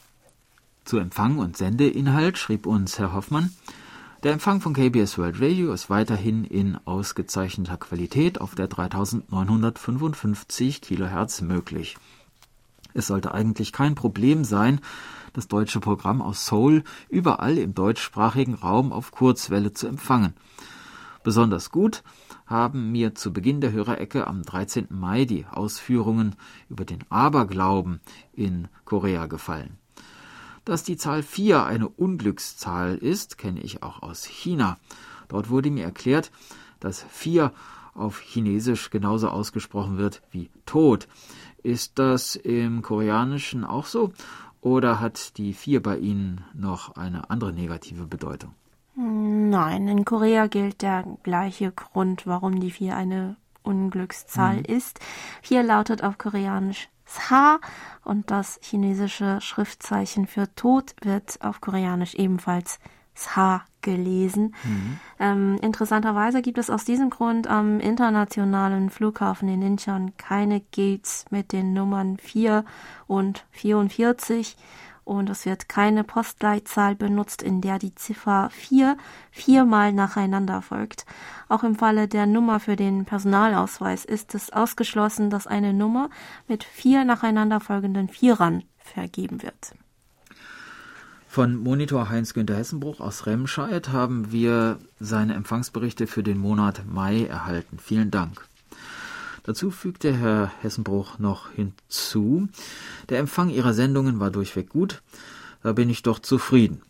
Zu 0.86 0.98
Empfang 0.98 1.38
und 1.38 1.58
Sendeinhalt 1.58 2.38
schrieb 2.38 2.66
uns 2.66 3.00
Herr 3.00 3.14
Hoffmann, 3.14 3.52
der 4.24 4.34
Empfang 4.34 4.60
von 4.60 4.74
KBS 4.74 5.18
World 5.18 5.40
Radio 5.40 5.72
ist 5.72 5.90
weiterhin 5.90 6.44
in 6.44 6.78
ausgezeichneter 6.84 7.78
Qualität 7.78 8.42
auf 8.42 8.54
der 8.54 8.68
3955 8.68 10.82
kHz 10.82 11.40
möglich. 11.42 11.96
Es 12.94 13.08
sollte 13.08 13.34
eigentlich 13.34 13.72
kein 13.72 13.96
Problem 13.96 14.44
sein, 14.44 14.82
das 15.32 15.48
deutsche 15.48 15.80
Programm 15.80 16.22
aus 16.22 16.48
Seoul 16.48 16.84
überall 17.08 17.58
im 17.58 17.74
deutschsprachigen 17.74 18.56
Raum 18.56 18.92
auf 18.92 19.12
Kurzwelle 19.12 19.72
zu 19.72 19.88
empfangen. 19.88 20.34
Besonders 21.24 21.72
gut 21.72 22.04
haben 22.46 22.92
mir 22.92 23.16
zu 23.16 23.32
Beginn 23.32 23.62
der 23.62 23.72
Hörerecke 23.72 24.28
am 24.28 24.44
13. 24.44 24.88
Mai 24.90 25.24
die 25.24 25.46
Ausführungen 25.46 26.36
über 26.68 26.84
den 26.84 27.06
Aberglauben 27.10 28.02
in 28.34 28.68
Korea 28.84 29.28
gefallen. 29.28 29.79
Dass 30.70 30.84
die 30.84 30.98
Zahl 30.98 31.24
4 31.24 31.66
eine 31.66 31.90
Unglückszahl 31.90 32.96
ist, 32.96 33.40
kenne 33.40 33.60
ich 33.60 33.82
auch 33.82 34.04
aus 34.04 34.24
China. 34.24 34.78
Dort 35.28 35.50
wurde 35.50 35.72
mir 35.72 35.84
erklärt, 35.84 36.30
dass 36.80 37.04
4 37.10 37.52
auf 37.96 38.20
Chinesisch 38.20 38.92
genauso 38.92 39.30
ausgesprochen 39.30 39.98
wird 39.98 40.22
wie 40.30 40.52
Tod. 40.68 41.08
Ist 41.64 41.98
das 41.98 42.36
im 42.36 42.84
Koreanischen 42.84 43.64
auch 43.64 43.88
so? 43.88 44.14
Oder 44.62 45.00
hat 45.00 45.40
die 45.40 45.54
4 45.54 45.82
bei 45.82 45.98
Ihnen 45.98 46.46
noch 46.54 46.96
eine 46.98 47.32
andere 47.32 47.52
negative 47.52 48.06
Bedeutung? 48.06 48.54
Nein, 48.94 49.88
in 49.88 50.06
Korea 50.06 50.46
gilt 50.46 50.84
der 50.84 51.04
gleiche 51.24 51.72
Grund, 51.72 52.28
warum 52.28 52.60
die 52.60 52.70
4 52.70 52.96
eine 52.96 53.38
Unglückszahl 53.64 54.58
mhm. 54.58 54.66
ist. 54.66 55.00
4 55.42 55.64
lautet 55.64 56.04
auf 56.04 56.20
Koreanisch 56.20 56.90
Sa 57.10 57.60
und 58.04 58.30
das 58.30 58.60
chinesische 58.62 59.42
Schriftzeichen 59.42 60.28
für 60.28 60.54
Tod 60.56 60.96
wird 61.02 61.42
auf 61.42 61.60
Koreanisch 61.60 62.14
ebenfalls 62.16 62.80
Sa 63.16 63.64
gelesen. 63.82 64.56
Mhm. 64.64 65.00
Ähm, 65.20 65.60
interessanterweise 65.62 66.42
gibt 66.42 66.58
es 66.58 66.70
aus 66.70 66.86
diesem 66.86 67.10
Grund 67.10 67.48
am 67.48 67.80
internationalen 67.80 68.90
Flughafen 68.90 69.50
in 69.50 69.62
Incheon 69.62 70.14
keine 70.18 70.62
Gates 70.72 71.26
mit 71.30 71.52
den 71.52 71.74
Nummern 71.74 72.18
4 72.18 72.64
und 73.08 73.46
44 73.52 74.56
und 75.10 75.30
es 75.30 75.46
wird 75.46 75.68
keine 75.68 76.04
Postleitzahl 76.04 76.96
benutzt, 76.96 77.42
in 77.42 77.62
der 77.62 77.80
die 77.80 77.96
Ziffer 77.96 78.50
4 78.52 78.96
viermal 79.32 79.92
nacheinander 79.92 80.62
folgt. 80.62 81.06
Auch 81.48 81.64
im 81.64 81.76
Falle 81.76 82.08
der 82.08 82.28
Nummer 82.28 82.60
für 82.60 82.76
den 82.76 83.06
Personalausweis 83.06 84.06
ist 84.06 84.36
es 84.36 84.54
ausgeschlossen, 84.54 85.32
dass 85.32 85.48
eine 85.48 85.74
Nummer 85.74 86.10
mit 86.48 86.64
vier 86.64 87.04
nacheinander 87.06 87.60
folgenden 87.60 88.08
Vierern 88.08 88.64
vergeben 88.78 89.42
wird. 89.42 89.74
Von 91.28 91.56
Monitor 91.56 92.10
Heinz-Günther 92.10 92.56
Hessenbruch 92.56 93.00
aus 93.00 93.26
Remscheid 93.26 93.90
haben 93.90 94.32
wir 94.32 94.80
seine 95.00 95.34
Empfangsberichte 95.36 96.08
für 96.08 96.24
den 96.24 96.38
Monat 96.40 96.84
Mai 96.88 97.26
erhalten. 97.26 97.78
Vielen 97.80 98.12
Dank. 98.12 98.49
Dazu 99.44 99.72
fügte 99.72 100.14
Herr 100.14 100.52
Hessenbruch 100.62 101.20
noch 101.20 101.52
hinzu, 101.52 102.50
der 103.10 103.20
Empfang 103.20 103.50
Ihrer 103.50 103.74
Sendungen 103.74 104.20
war 104.20 104.32
durchweg 104.32 104.70
gut, 104.70 105.02
da 105.64 105.74
bin 105.74 105.90
ich 105.90 106.04
doch 106.04 106.20
zufrieden. 106.20 106.82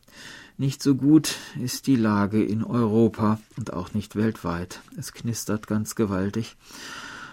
Nicht 0.57 0.83
so 0.83 0.95
gut 0.95 1.35
ist 1.61 1.87
die 1.87 1.95
Lage 1.95 2.43
in 2.43 2.65
Europa 2.65 3.39
und 3.57 3.71
auch 3.71 3.93
nicht 3.93 4.17
weltweit. 4.17 4.81
Es 4.97 5.13
knistert 5.13 5.67
ganz 5.67 5.95
gewaltig. 5.95 6.57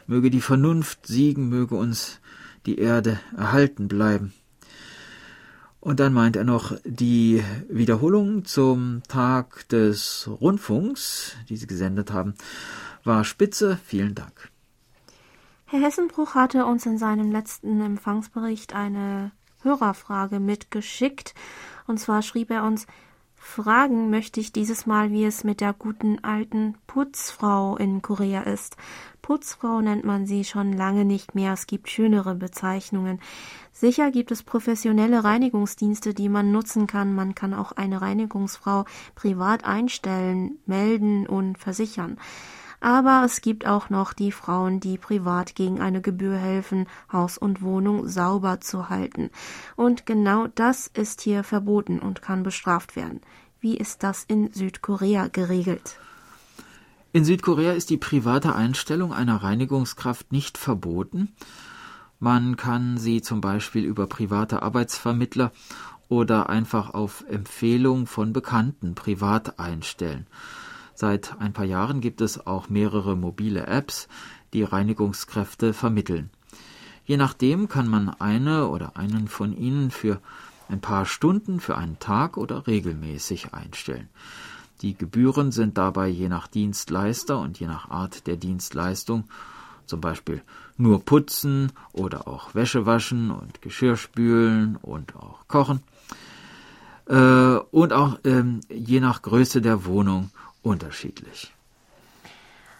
Möge 0.07 0.31
die 0.31 0.41
Vernunft 0.41 1.09
siegen, 1.09 1.49
möge 1.49 1.75
uns 1.75 2.21
die 2.67 2.79
Erde 2.79 3.19
erhalten 3.37 3.89
bleiben. 3.89 4.33
Und 5.81 5.99
dann 6.01 6.13
meint 6.13 6.37
er 6.37 6.45
noch, 6.45 6.77
die 6.85 7.43
Wiederholung 7.69 8.45
zum 8.45 9.03
Tag 9.09 9.69
des 9.71 10.29
Rundfunks, 10.29 11.37
die 11.49 11.57
Sie 11.57 11.67
gesendet 11.67 12.13
haben, 12.13 12.35
war 13.03 13.25
spitze. 13.25 13.79
Vielen 13.85 14.15
Dank. 14.15 14.51
Herr 15.69 15.81
Hessenbruch 15.81 16.37
hatte 16.37 16.65
uns 16.65 16.87
in 16.87 16.97
seinem 16.97 17.33
letzten 17.33 17.81
Empfangsbericht 17.81 18.73
eine 18.73 19.33
Hörerfrage 19.63 20.39
mitgeschickt. 20.39 21.35
Und 21.89 21.99
zwar 21.99 22.23
schrieb 22.23 22.53
er 22.53 22.63
uns, 22.63 22.87
Fragen 23.35 24.09
möchte 24.09 24.39
ich 24.39 24.53
dieses 24.53 24.87
Mal, 24.87 25.11
wie 25.11 25.25
es 25.25 25.43
mit 25.43 25.61
der 25.61 25.73
guten 25.73 26.23
alten 26.23 26.77
Putzfrau 26.87 27.77
in 27.77 28.01
Korea 28.01 28.43
ist. 28.43 28.77
Putzfrau 29.23 29.81
nennt 29.81 30.05
man 30.05 30.25
sie 30.25 30.45
schon 30.45 30.73
lange 30.73 31.05
nicht 31.05 31.35
mehr, 31.35 31.55
es 31.55 31.67
gibt 31.67 31.91
schönere 31.91 32.37
Bezeichnungen. 32.37 33.21
Sicher 33.73 34.13
gibt 34.13 34.31
es 34.31 34.45
professionelle 34.45 35.25
Reinigungsdienste, 35.25 36.15
die 36.15 36.29
man 36.29 36.53
nutzen 36.53 36.87
kann. 36.87 37.13
Man 37.13 37.35
kann 37.35 37.55
auch 37.55 37.73
eine 37.73 38.01
Reinigungsfrau 38.01 38.85
privat 39.17 39.65
einstellen, 39.65 40.61
melden 40.65 41.27
und 41.27 41.59
versichern. 41.59 42.19
Aber 42.81 43.23
es 43.25 43.41
gibt 43.41 43.67
auch 43.67 43.91
noch 43.91 44.13
die 44.13 44.33
Frauen, 44.33 44.81
die 44.81 44.99
privat 44.99 45.55
gegen 45.55 45.81
eine 45.81 46.01
Gebühr 46.01 46.37
helfen, 46.37 46.87
Haus 47.13 47.39
und 47.39 47.63
Wohnung 47.63 48.09
sauber 48.09 48.61
zu 48.61 48.89
halten. 48.89 49.31
Und 49.77 50.07
genau 50.07 50.47
das 50.55 50.87
ist 50.87 51.21
hier 51.21 51.43
verboten 51.43 51.99
und 51.99 52.23
kann 52.23 52.43
bestraft 52.43 52.97
werden. 52.97 53.21
Wie 53.61 53.77
ist 53.77 54.03
das 54.03 54.25
in 54.25 54.53
Südkorea 54.53 55.29
geregelt? 55.29 55.99
In 57.13 57.25
Südkorea 57.25 57.73
ist 57.73 57.89
die 57.89 57.97
private 57.97 58.55
Einstellung 58.55 59.13
einer 59.13 59.43
Reinigungskraft 59.43 60.33
nicht 60.33 60.59
verboten. 60.59 61.35
Man 62.19 62.57
kann 62.57 62.99
sie 62.99 63.23
zum 63.23 63.41
Beispiel 63.41 63.85
über 63.85 64.07
private 64.07 64.63
Arbeitsvermittler 64.63 65.53
oder 66.09 66.49
einfach 66.49 66.91
auf 66.95 67.25
Empfehlung 67.29 68.07
von 68.07 68.33
Bekannten 68.33 68.95
privat 68.95 69.59
einstellen. 69.59 70.27
Seit 70.99 71.37
ein 71.41 71.53
paar 71.53 71.67
Jahren 71.67 72.01
gibt 72.01 72.23
es 72.23 72.47
auch 72.47 72.71
mehrere 72.71 73.17
mobile 73.17 73.67
Apps, 73.67 74.09
die 74.55 74.63
Reinigungskräfte 74.63 75.75
vermitteln. 75.75 76.31
Je 77.05 77.19
nachdem 77.19 77.69
kann 77.69 77.87
man 77.87 78.09
eine 78.09 78.69
oder 78.69 78.97
einen 78.97 79.29
von 79.29 79.55
ihnen 79.55 79.91
für 79.91 80.21
ein 80.71 80.81
paar 80.81 81.05
Stunden, 81.05 81.61
für 81.61 81.77
einen 81.77 81.99
Tag 81.99 82.39
oder 82.39 82.67
regelmäßig 82.67 83.53
einstellen. 83.53 84.09
Die 84.81 84.97
Gebühren 84.97 85.53
sind 85.53 85.77
dabei 85.77 86.09
je 86.09 86.31
nach 86.31 86.47
Dienstleister 86.47 87.39
und 87.39 87.61
je 87.61 87.67
nach 87.67 87.91
Art 87.91 88.27
der 88.27 88.37
Dienstleistung 88.37 89.25
zum 89.85 90.01
Beispiel 90.01 90.43
nur 90.79 91.05
putzen 91.05 91.73
oder 91.93 92.27
auch 92.27 92.55
Wäsche 92.55 92.87
waschen 92.87 93.31
und 93.31 93.61
Geschirr 93.61 93.97
spülen 93.97 94.77
und 94.77 95.15
auch 95.15 95.47
kochen. 95.47 95.81
Äh, 97.07 97.59
und 97.71 97.93
auch 97.93 98.19
ähm, 98.25 98.61
je 98.69 99.01
nach 99.01 99.21
Größe 99.23 99.61
der 99.61 99.85
Wohnung 99.85 100.31
unterschiedlich. 100.67 101.53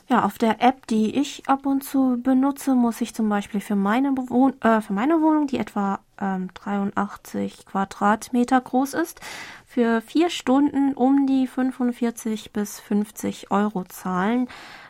Ja, 0.09 0.25
auf 0.25 0.39
der 0.39 0.63
App, 0.63 0.87
die 0.87 1.19
ich 1.19 1.49
ab 1.49 1.67
und 1.67 1.83
zu 1.83 2.21
benutze, 2.23 2.77
muss 2.77 3.01
ich 3.01 3.13
zum 3.13 3.29
Beispiel 3.29 3.61
für 3.61 3.75
meine, 3.75 4.13
Bewohn 4.13 4.55
äh, 4.61 4.81
für 4.81 4.93
meine 4.93 5.21
Wohnung, 5.21 5.49
die 5.49 5.59
etwa 5.59 5.99
ähm, 6.21 6.49
83 6.55 7.67
Quadratmeter 7.67 8.61
groß 8.61 8.95
ist, 8.95 9.21
für 9.67 10.01
vier 10.03 10.31
Stunden 10.31 10.95
um 10.95 11.27
die 11.27 11.49
45 11.49 12.53
bis 12.53 12.79
50 12.79 13.51
Euro 13.51 13.83
zahlen 13.85 14.47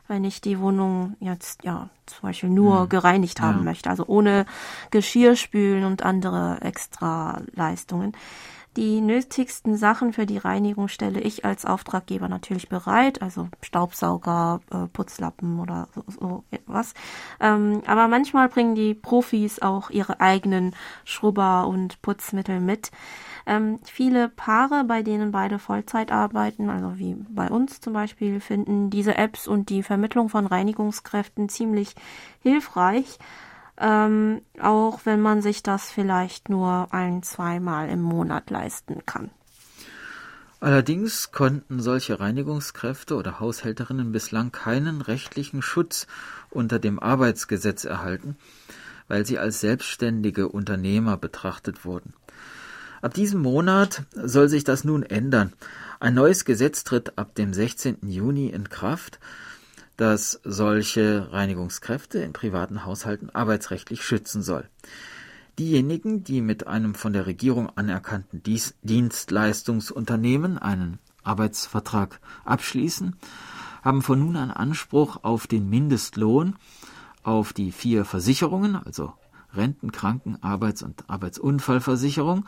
wenn 0.09 0.25
ich 0.25 0.41
die 0.41 0.61
Wohnung 0.61 1.17
jetzt 1.21 1.65
ja 1.65 1.89
zum 2.07 2.29
Beispiel 2.29 2.51
nur 2.51 2.85
mhm. 2.85 2.89
gereinigt 2.89 3.41
haben 3.41 3.59
ja. 3.59 3.65
möchte, 3.65 3.91
also 3.91 4.05
ohne 4.07 4.47
Geschirrspülen 4.91 5.85
und 5.85 6.03
andere 6.03 6.59
extra 6.61 7.43
Leistungen. 7.55 8.13
Die 8.77 9.01
nötigsten 9.01 9.79
Sachen 9.79 10.13
für 10.13 10.27
die 10.27 10.37
Reinigung 10.37 10.89
stelle 10.89 11.21
ich 11.21 11.47
als 11.47 11.65
Auftraggeber 11.65 12.29
natürlich 12.29 12.69
bereit, 12.69 13.23
also 13.23 13.49
Staubsauger, 13.63 14.61
äh, 14.71 14.87
Putzlappen 14.89 15.61
oder 15.61 15.89
so, 15.95 16.05
so 16.09 16.45
etwas. 16.51 16.93
Ähm, 17.41 17.83
aber 17.87 18.07
manchmal 18.07 18.51
bringen 18.51 18.75
die 18.75 18.93
Profis 18.93 19.63
auch 19.63 19.89
ihre 19.89 20.21
eigenen 20.21 20.75
Schrubber 21.07 21.67
und 21.69 22.03
Putzmittel 22.03 22.61
mit. 22.61 22.91
Ähm, 23.47 23.79
viele 23.85 24.29
Paare, 24.29 24.85
bei 24.85 25.03
denen 25.03 25.33
beide 25.33 25.59
Vollzeit 25.59 26.13
arbeiten, 26.13 26.69
also 26.69 26.99
wie 26.99 27.15
bei 27.31 27.49
uns 27.49 27.81
zum 27.81 27.95
Beispiel, 27.95 28.41
finden 28.41 28.91
diese 28.91 29.17
Apps 29.17 29.49
und 29.49 29.71
die 29.71 29.83
Vermittlung 29.83 30.29
von 30.29 30.47
Reinigungskräften 30.47 31.49
ziemlich 31.49 31.95
hilfreich. 32.43 33.19
Ähm, 33.79 34.41
auch 34.61 35.01
wenn 35.05 35.21
man 35.21 35.43
sich 35.43 35.63
das 35.63 35.91
vielleicht 35.91 36.49
nur 36.49 36.89
ein, 36.93 37.23
zweimal 37.23 37.89
im 37.89 38.01
Monat 38.01 38.51
leisten 38.51 39.05
kann. 39.05 39.31
Allerdings 40.61 41.33
konnten 41.33 41.81
solche 41.81 42.19
Reinigungskräfte 42.19 43.15
oder 43.15 43.39
Haushälterinnen 43.41 44.13
bislang 44.13 44.53
keinen 44.53 45.03
rechtlichen 45.03 45.61
Schutz 45.61 46.07
unter 46.51 46.79
dem 46.79 46.99
Arbeitsgesetz 46.99 47.85
erhalten, 47.85 48.37
weil 49.07 49.27
sie 49.27 49.39
als 49.39 49.61
selbstständige 49.61 50.49
Unternehmer 50.49 51.19
betrachtet 51.19 51.85
wurden. 51.85 52.15
Ab 53.03 53.13
diesem 53.13 53.43
Monat 53.43 54.05
soll 54.15 54.49
sich 54.49 54.65
das 54.65 54.83
nun 54.83 55.03
ändern. 55.03 55.53
Ein 56.01 56.15
neues 56.15 56.45
Gesetz 56.45 56.83
tritt 56.85 57.19
ab 57.19 57.35
dem 57.35 57.53
16. 57.53 57.99
Juni 58.09 58.49
in 58.49 58.71
Kraft, 58.71 59.21
das 59.97 60.41
solche 60.45 61.33
Reinigungskräfte 61.33 62.19
in 62.19 62.33
privaten 62.33 62.85
Haushalten 62.85 63.31
arbeitsrechtlich 63.31 64.03
schützen 64.03 64.43
soll. 64.43 64.69
Diejenigen, 65.59 66.23
die 66.23 66.43
mit 66.43 66.67
einem 66.67 66.95
von 66.95 67.15
der 67.15 67.27
Regierung 67.27 67.71
anerkannten 67.77 68.43
Dienstleistungsunternehmen 68.83 70.59
einen 70.59 70.99
Arbeitsvertrag 71.25 72.21
abschließen, 72.45 73.17
haben 73.83 74.03
von 74.03 74.19
nun 74.19 74.37
an 74.37 74.51
Anspruch 74.51 75.21
auf 75.23 75.47
den 75.47 75.71
Mindestlohn, 75.71 76.57
auf 77.23 77.53
die 77.53 77.73
vier 77.73 78.05
Versicherungen, 78.05 78.77
also 78.77 79.15
Renten, 79.55 79.93
Kranken, 79.93 80.43
Arbeits- 80.43 80.83
und 80.83 81.09
Arbeitsunfallversicherung, 81.09 82.45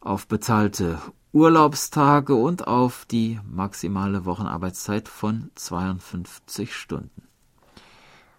auf 0.00 0.26
bezahlte 0.26 0.98
Urlaubstage 1.32 2.34
und 2.34 2.66
auf 2.66 3.04
die 3.04 3.38
maximale 3.48 4.24
Wochenarbeitszeit 4.24 5.08
von 5.08 5.50
52 5.54 6.74
Stunden. 6.74 7.28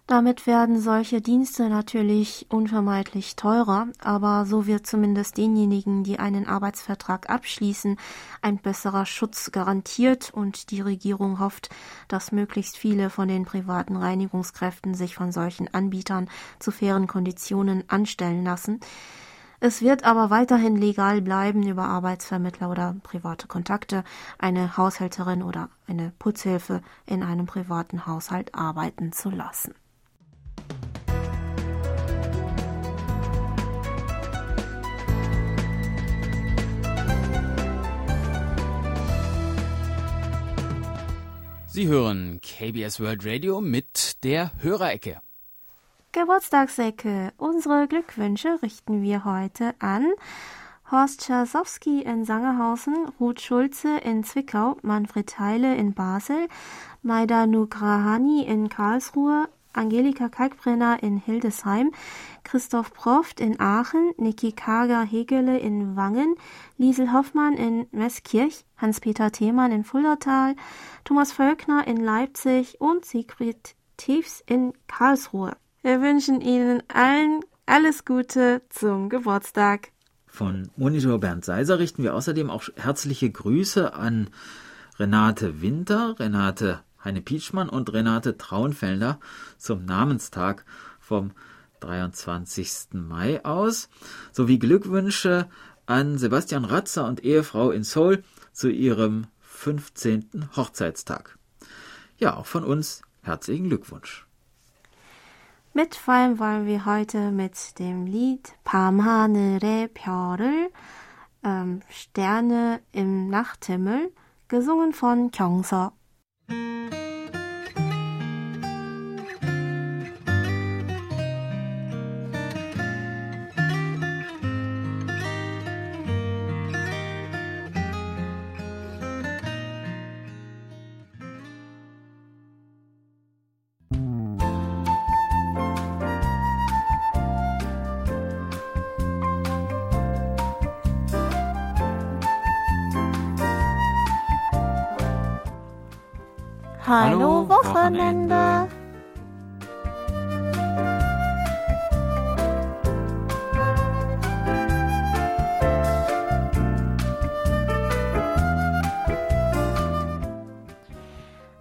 Damit 0.06 0.46
werden 0.46 0.78
solche 0.78 1.22
Dienste 1.22 1.70
natürlich 1.70 2.46
unvermeidlich 2.50 3.34
teurer, 3.34 3.86
aber 4.02 4.44
so 4.44 4.66
wird 4.66 4.86
zumindest 4.86 5.38
denjenigen, 5.38 6.04
die 6.04 6.18
einen 6.18 6.46
Arbeitsvertrag 6.46 7.30
abschließen, 7.30 7.96
ein 8.42 8.58
besserer 8.58 9.06
Schutz 9.06 9.52
garantiert 9.52 10.30
und 10.34 10.70
die 10.70 10.82
Regierung 10.82 11.38
hofft, 11.38 11.70
dass 12.08 12.30
möglichst 12.30 12.76
viele 12.76 13.08
von 13.08 13.28
den 13.28 13.46
privaten 13.46 13.96
Reinigungskräften 13.96 14.94
sich 14.94 15.14
von 15.14 15.32
solchen 15.32 15.72
Anbietern 15.72 16.28
zu 16.58 16.72
fairen 16.72 17.06
Konditionen 17.06 17.84
anstellen 17.88 18.44
lassen. 18.44 18.80
Es 19.64 19.80
wird 19.80 20.02
aber 20.02 20.28
weiterhin 20.30 20.74
legal 20.74 21.22
bleiben, 21.22 21.62
über 21.68 21.84
Arbeitsvermittler 21.84 22.68
oder 22.68 22.96
private 23.04 23.46
Kontakte 23.46 24.02
eine 24.36 24.76
Haushälterin 24.76 25.44
oder 25.44 25.70
eine 25.86 26.12
Putzhilfe 26.18 26.82
in 27.06 27.22
einem 27.22 27.46
privaten 27.46 28.04
Haushalt 28.04 28.56
arbeiten 28.56 29.12
zu 29.12 29.30
lassen. 29.30 29.76
Sie 41.68 41.86
hören 41.86 42.40
KBS 42.40 42.98
World 42.98 43.24
Radio 43.24 43.60
mit 43.60 44.24
der 44.24 44.50
Hörerecke. 44.60 45.20
Geburtstagsecke. 46.12 47.32
Unsere 47.38 47.88
Glückwünsche 47.88 48.60
richten 48.60 49.00
wir 49.00 49.24
heute 49.24 49.74
an 49.78 50.12
Horst 50.90 51.22
Czasowski 51.22 52.02
in 52.02 52.26
Sangerhausen, 52.26 53.08
Ruth 53.18 53.40
Schulze 53.40 53.96
in 53.96 54.22
Zwickau, 54.22 54.76
Manfred 54.82 55.38
Heile 55.38 55.74
in 55.74 55.94
Basel, 55.94 56.48
Maida 57.02 57.46
Nugrahani 57.46 58.42
in 58.42 58.68
Karlsruhe, 58.68 59.48
Angelika 59.72 60.28
Kalkbrenner 60.28 61.02
in 61.02 61.16
Hildesheim, 61.16 61.92
Christoph 62.44 62.92
Proft 62.92 63.40
in 63.40 63.58
Aachen, 63.58 64.12
Niki 64.18 64.54
Kager-Hegele 64.54 65.56
in 65.56 65.96
Wangen, 65.96 66.34
Liesel 66.76 67.14
Hoffmann 67.14 67.54
in 67.54 67.86
Meßkirch, 67.86 68.66
Hans-Peter 68.76 69.32
Themann 69.32 69.72
in 69.72 69.82
Fuldatal, 69.82 70.56
Thomas 71.04 71.32
Völkner 71.32 71.86
in 71.86 71.96
Leipzig 71.96 72.82
und 72.82 73.06
Sigrid 73.06 73.76
Tiefs 73.96 74.42
in 74.46 74.74
Karlsruhe. 74.88 75.56
Wir 75.82 76.00
wünschen 76.00 76.40
Ihnen 76.40 76.80
allen 76.86 77.40
alles 77.66 78.04
Gute 78.04 78.62
zum 78.68 79.08
Geburtstag. 79.08 79.88
Von 80.28 80.70
Monitor 80.76 81.18
Bernd 81.18 81.44
Seiser 81.44 81.80
richten 81.80 82.04
wir 82.04 82.14
außerdem 82.14 82.50
auch 82.50 82.62
herzliche 82.76 83.28
Grüße 83.28 83.92
an 83.92 84.30
Renate 85.00 85.60
Winter, 85.60 86.14
Renate 86.20 86.84
Heine-Pietschmann 87.04 87.68
und 87.68 87.92
Renate 87.92 88.38
Traunfelder 88.38 89.18
zum 89.58 89.84
Namenstag 89.84 90.64
vom 91.00 91.32
23. 91.80 92.92
Mai 92.92 93.44
aus, 93.44 93.88
sowie 94.30 94.60
Glückwünsche 94.60 95.48
an 95.86 96.16
Sebastian 96.16 96.64
Ratzer 96.64 97.08
und 97.08 97.24
Ehefrau 97.24 97.72
in 97.72 97.82
Seoul 97.82 98.22
zu 98.52 98.70
ihrem 98.70 99.26
15. 99.40 100.50
Hochzeitstag. 100.54 101.36
Ja, 102.18 102.36
auch 102.36 102.46
von 102.46 102.62
uns 102.62 103.02
herzlichen 103.22 103.68
Glückwunsch. 103.68 104.28
Mitfeiern 105.73 106.39
wollen 106.39 106.65
wir 106.65 106.85
heute 106.85 107.31
mit 107.31 107.77
dem 107.77 108.05
Lied 108.05 108.55
밤하늘의 108.63 109.89
별을 109.89 110.71
ähm, 111.43 111.81
Sterne 111.89 112.81
im 112.91 113.29
Nachthimmel, 113.29 114.11
gesungen 114.47 114.93
von 114.93 115.31
Kyungso. 115.31 115.91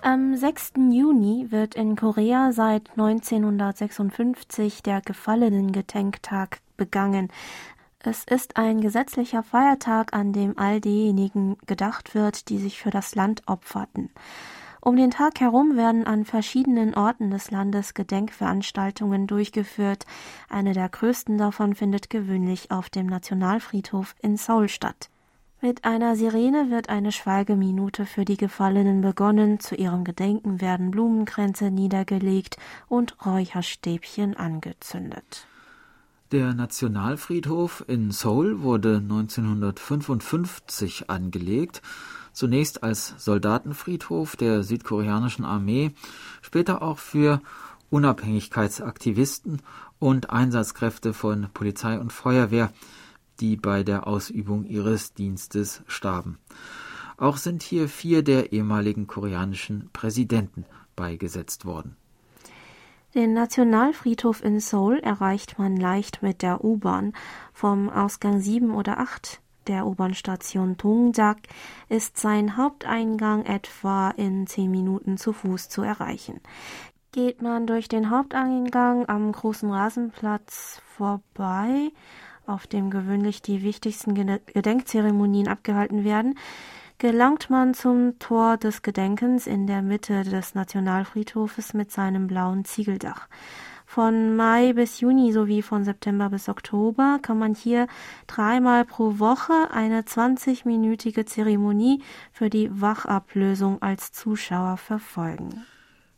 Am 0.03 0.35
6. 0.35 0.73
Juni 0.89 1.51
wird 1.51 1.75
in 1.75 1.95
Korea 1.95 2.53
seit 2.53 2.89
1956 2.97 4.81
der 4.81 4.99
Gefallenen-Gedenktag 4.99 6.59
begangen. 6.75 7.27
Es 7.99 8.23
ist 8.23 8.57
ein 8.57 8.81
gesetzlicher 8.81 9.43
Feiertag, 9.43 10.15
an 10.15 10.33
dem 10.33 10.57
all 10.57 10.81
diejenigen 10.81 11.55
gedacht 11.67 12.15
wird, 12.15 12.49
die 12.49 12.57
sich 12.57 12.81
für 12.81 12.89
das 12.89 13.13
Land 13.13 13.43
opferten. 13.45 14.09
Um 14.81 14.95
den 14.95 15.11
Tag 15.11 15.39
herum 15.39 15.77
werden 15.77 16.07
an 16.07 16.25
verschiedenen 16.25 16.95
Orten 16.95 17.29
des 17.29 17.51
Landes 17.51 17.93
Gedenkveranstaltungen 17.93 19.27
durchgeführt. 19.27 20.07
Eine 20.49 20.73
der 20.73 20.89
größten 20.89 21.37
davon 21.37 21.75
findet 21.75 22.09
gewöhnlich 22.09 22.71
auf 22.71 22.89
dem 22.89 23.05
Nationalfriedhof 23.05 24.15
in 24.19 24.35
Seoul 24.35 24.67
statt. 24.67 25.11
Mit 25.63 25.85
einer 25.85 26.15
Sirene 26.15 26.71
wird 26.71 26.89
eine 26.89 27.11
Schweigeminute 27.11 28.07
für 28.07 28.25
die 28.25 28.37
Gefallenen 28.37 29.01
begonnen. 29.01 29.59
Zu 29.59 29.75
ihrem 29.75 30.03
Gedenken 30.03 30.59
werden 30.59 30.89
Blumenkränze 30.89 31.69
niedergelegt 31.69 32.57
und 32.89 33.15
Räucherstäbchen 33.25 34.35
angezündet. 34.35 35.45
Der 36.31 36.55
Nationalfriedhof 36.55 37.85
in 37.87 38.09
Seoul 38.09 38.63
wurde 38.63 38.97
1955 38.97 41.09
angelegt 41.09 41.83
zunächst 42.33 42.83
als 42.83 43.15
Soldatenfriedhof 43.17 44.35
der 44.35 44.63
südkoreanischen 44.63 45.45
Armee, 45.45 45.91
später 46.41 46.81
auch 46.81 46.97
für 46.97 47.41
Unabhängigkeitsaktivisten 47.89 49.61
und 49.99 50.29
Einsatzkräfte 50.29 51.13
von 51.13 51.47
Polizei 51.53 51.99
und 51.99 52.13
Feuerwehr, 52.13 52.71
die 53.41 53.57
bei 53.57 53.83
der 53.83 54.07
Ausübung 54.07 54.65
ihres 54.65 55.13
Dienstes 55.13 55.81
starben. 55.87 56.37
Auch 57.17 57.37
sind 57.37 57.63
hier 57.63 57.89
vier 57.89 58.23
der 58.23 58.53
ehemaligen 58.53 59.07
koreanischen 59.07 59.89
Präsidenten 59.91 60.65
beigesetzt 60.95 61.65
worden. 61.65 61.95
Den 63.13 63.33
Nationalfriedhof 63.33 64.41
in 64.41 64.61
Seoul 64.61 64.99
erreicht 64.99 65.59
man 65.59 65.75
leicht 65.75 66.23
mit 66.23 66.41
der 66.41 66.63
U-Bahn. 66.63 67.11
Vom 67.53 67.89
Ausgang 67.89 68.39
7 68.39 68.73
oder 68.73 68.99
8 68.99 69.41
der 69.67 69.85
U-Bahn-Station 69.85 70.77
Dongjak 70.77 71.37
ist 71.89 72.17
sein 72.17 72.57
Haupteingang 72.57 73.45
etwa 73.45 74.11
in 74.11 74.47
zehn 74.47 74.71
Minuten 74.71 75.17
zu 75.17 75.33
Fuß 75.33 75.69
zu 75.69 75.81
erreichen. 75.81 76.39
Geht 77.11 77.41
man 77.41 77.67
durch 77.67 77.89
den 77.89 78.09
Haupteingang 78.09 79.07
am 79.09 79.31
großen 79.31 79.69
Rasenplatz 79.69 80.81
vorbei, 80.95 81.91
auf 82.45 82.67
dem 82.67 82.89
gewöhnlich 82.89 83.41
die 83.41 83.63
wichtigsten 83.63 84.13
Gedenkzeremonien 84.13 85.47
abgehalten 85.47 86.03
werden, 86.03 86.35
gelangt 86.97 87.49
man 87.49 87.73
zum 87.73 88.19
Tor 88.19 88.57
des 88.57 88.83
Gedenkens 88.83 89.47
in 89.47 89.65
der 89.65 89.81
Mitte 89.81 90.23
des 90.23 90.53
Nationalfriedhofes 90.53 91.73
mit 91.73 91.91
seinem 91.91 92.27
blauen 92.27 92.63
Ziegeldach. 92.63 93.27
Von 93.87 94.37
Mai 94.37 94.71
bis 94.71 95.01
Juni 95.01 95.33
sowie 95.33 95.61
von 95.61 95.83
September 95.83 96.29
bis 96.29 96.47
Oktober 96.47 97.19
kann 97.21 97.37
man 97.37 97.55
hier 97.55 97.87
dreimal 98.25 98.85
pro 98.85 99.19
Woche 99.19 99.69
eine 99.71 100.03
20-minütige 100.03 101.25
Zeremonie 101.25 102.01
für 102.31 102.49
die 102.49 102.69
Wachablösung 102.71 103.81
als 103.81 104.13
Zuschauer 104.13 104.77
verfolgen. 104.77 105.65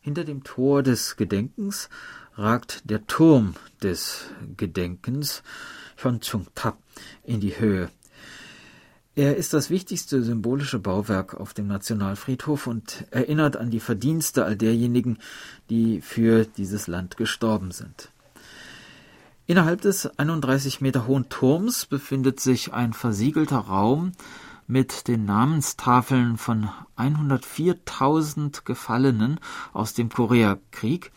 Hinter 0.01 0.23
dem 0.23 0.43
Tor 0.43 0.83
des 0.83 1.15
Gedenkens 1.15 1.89
ragt 2.35 2.89
der 2.89 3.07
Turm 3.07 3.55
des 3.81 4.29
Gedenkens 4.57 5.41
Hyonchung 5.97 6.47
Tap 6.55 6.77
in 7.23 7.39
die 7.39 7.59
Höhe. 7.59 7.89
Er 9.15 9.35
ist 9.37 9.53
das 9.53 9.69
wichtigste 9.69 10.23
symbolische 10.23 10.79
Bauwerk 10.79 11.35
auf 11.35 11.53
dem 11.53 11.67
Nationalfriedhof 11.67 12.65
und 12.65 13.05
erinnert 13.11 13.57
an 13.57 13.69
die 13.69 13.79
Verdienste 13.79 14.43
all 14.43 14.55
derjenigen, 14.55 15.19
die 15.69 16.01
für 16.01 16.45
dieses 16.45 16.87
Land 16.87 17.15
gestorben 17.15 17.69
sind. 17.69 18.09
Innerhalb 19.45 19.81
des 19.81 20.07
31 20.17 20.81
Meter 20.81 21.05
hohen 21.05 21.29
Turms 21.29 21.85
befindet 21.85 22.39
sich 22.39 22.73
ein 22.73 22.93
versiegelter 22.93 23.57
Raum 23.57 24.13
mit 24.65 25.07
den 25.07 25.25
Namenstafeln 25.25 26.37
von 26.37 26.69
104.000 26.97 28.63
Gefallenen 28.63 29.39
aus 29.73 29.93
dem 29.93 30.09
Koreakrieg, 30.09 31.11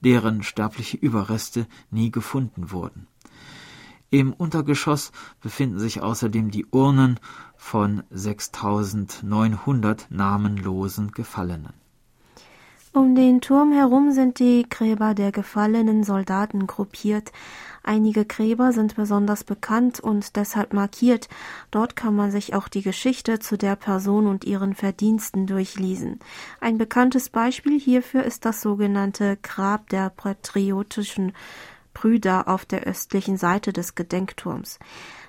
deren 0.00 0.42
sterbliche 0.42 0.96
Überreste 0.96 1.66
nie 1.90 2.10
gefunden 2.10 2.70
wurden. 2.70 3.06
Im 4.10 4.32
Untergeschoss 4.32 5.12
befinden 5.40 5.78
sich 5.78 6.02
außerdem 6.02 6.50
die 6.50 6.66
Urnen 6.66 7.20
von 7.56 8.02
6900 8.10 10.08
namenlosen 10.10 11.12
Gefallenen. 11.12 11.74
Um 12.92 13.14
den 13.14 13.40
Turm 13.40 13.70
herum 13.70 14.10
sind 14.10 14.40
die 14.40 14.66
Gräber 14.68 15.14
der 15.14 15.30
gefallenen 15.30 16.02
Soldaten 16.02 16.66
gruppiert. 16.66 17.30
Einige 17.84 18.24
Gräber 18.24 18.72
sind 18.72 18.96
besonders 18.96 19.44
bekannt 19.44 20.00
und 20.00 20.34
deshalb 20.34 20.72
markiert. 20.72 21.28
Dort 21.70 21.94
kann 21.94 22.16
man 22.16 22.32
sich 22.32 22.52
auch 22.52 22.66
die 22.66 22.82
Geschichte 22.82 23.38
zu 23.38 23.56
der 23.56 23.76
Person 23.76 24.26
und 24.26 24.44
ihren 24.44 24.74
Verdiensten 24.74 25.46
durchlesen. 25.46 26.18
Ein 26.60 26.78
bekanntes 26.78 27.28
Beispiel 27.28 27.78
hierfür 27.78 28.24
ist 28.24 28.44
das 28.44 28.60
sogenannte 28.60 29.38
Grab 29.40 29.88
der 29.90 30.10
patriotischen 30.10 31.32
Brüder 32.00 32.48
auf 32.48 32.64
der 32.64 32.84
östlichen 32.84 33.36
Seite 33.36 33.74
des 33.74 33.94
Gedenkturms. 33.94 34.78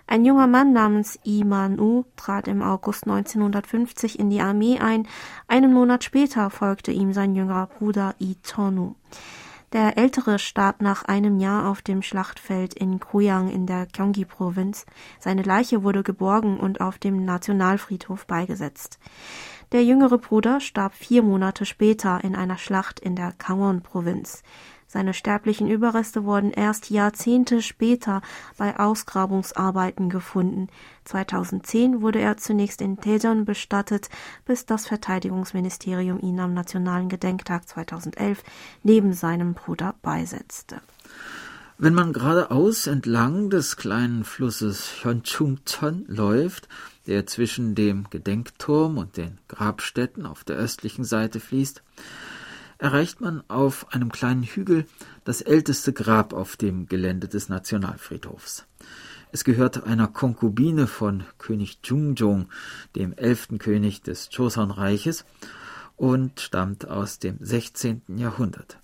Ein 0.07 0.23
junger 0.23 0.47
Mann 0.47 0.71
namens 0.71 1.19
Imanu 1.25 2.05
trat 2.15 2.47
im 2.47 2.61
August 2.61 3.07
1950 3.07 4.17
in 4.17 4.29
die 4.29 4.39
Armee 4.39 4.79
ein. 4.79 5.05
Einen 5.49 5.73
Monat 5.73 6.05
später 6.05 6.49
folgte 6.49 6.93
ihm 6.93 7.11
sein 7.11 7.35
jüngerer 7.35 7.67
Bruder 7.67 8.15
Itonu. 8.19 8.95
Der 9.73 9.97
Ältere 9.97 10.39
starb 10.39 10.81
nach 10.81 11.03
einem 11.03 11.39
Jahr 11.39 11.69
auf 11.69 11.81
dem 11.81 12.01
Schlachtfeld 12.01 12.73
in 12.73 13.01
Kuyang 13.01 13.49
in 13.49 13.65
der 13.65 13.87
Gyeonggi-Provinz. 13.87 14.85
Seine 15.19 15.43
Leiche 15.43 15.83
wurde 15.83 16.03
geborgen 16.03 16.57
und 16.57 16.79
auf 16.79 16.97
dem 16.97 17.25
Nationalfriedhof 17.25 18.25
beigesetzt. 18.27 18.97
Der 19.73 19.83
jüngere 19.83 20.17
Bruder 20.17 20.61
starb 20.61 20.93
vier 20.93 21.21
Monate 21.23 21.65
später 21.65 22.23
in 22.23 22.35
einer 22.35 22.57
Schlacht 22.57 22.99
in 22.99 23.15
der 23.15 23.33
Gangwon-Provinz. 23.37 24.43
Seine 24.91 25.13
sterblichen 25.13 25.69
Überreste 25.69 26.25
wurden 26.25 26.51
erst 26.51 26.89
Jahrzehnte 26.89 27.61
später 27.61 28.21
bei 28.57 28.77
Ausgrabungsarbeiten 28.77 30.09
gefunden. 30.09 30.67
2010 31.05 32.01
wurde 32.01 32.19
er 32.19 32.35
zunächst 32.35 32.81
in 32.81 32.97
Daejeon 32.97 33.45
bestattet, 33.45 34.09
bis 34.43 34.65
das 34.65 34.87
Verteidigungsministerium 34.87 36.19
ihn 36.19 36.41
am 36.41 36.53
Nationalen 36.53 37.07
Gedenktag 37.07 37.69
2011 37.69 38.43
neben 38.83 39.13
seinem 39.13 39.53
Bruder 39.53 39.95
beisetzte. 40.01 40.81
Wenn 41.77 41.93
man 41.93 42.11
geradeaus 42.11 42.85
entlang 42.85 43.49
des 43.49 43.77
kleinen 43.77 44.25
Flusses 44.25 45.05
Hyunchungcheon 45.05 46.03
läuft, 46.09 46.67
der 47.07 47.25
zwischen 47.27 47.75
dem 47.75 48.09
Gedenkturm 48.09 48.97
und 48.97 49.15
den 49.15 49.37
Grabstätten 49.47 50.25
auf 50.25 50.43
der 50.43 50.57
östlichen 50.57 51.05
Seite 51.05 51.39
fließt, 51.39 51.81
erreicht 52.81 53.21
man 53.21 53.43
auf 53.47 53.93
einem 53.93 54.11
kleinen 54.11 54.41
Hügel 54.41 54.85
das 55.23 55.41
älteste 55.41 55.93
Grab 55.93 56.33
auf 56.33 56.57
dem 56.57 56.87
Gelände 56.87 57.27
des 57.27 57.47
Nationalfriedhofs. 57.47 58.65
Es 59.31 59.43
gehört 59.43 59.83
einer 59.83 60.07
Konkubine 60.07 60.87
von 60.87 61.23
König 61.37 61.77
Jungjong, 61.83 62.49
dem 62.95 63.13
elften 63.13 63.59
König 63.59 64.01
des 64.01 64.29
Joseon-Reiches, 64.31 65.25
und 65.95 66.39
stammt 66.39 66.87
aus 66.87 67.19
dem 67.19 67.37
16. 67.39 68.01
Jahrhundert. 68.17 68.79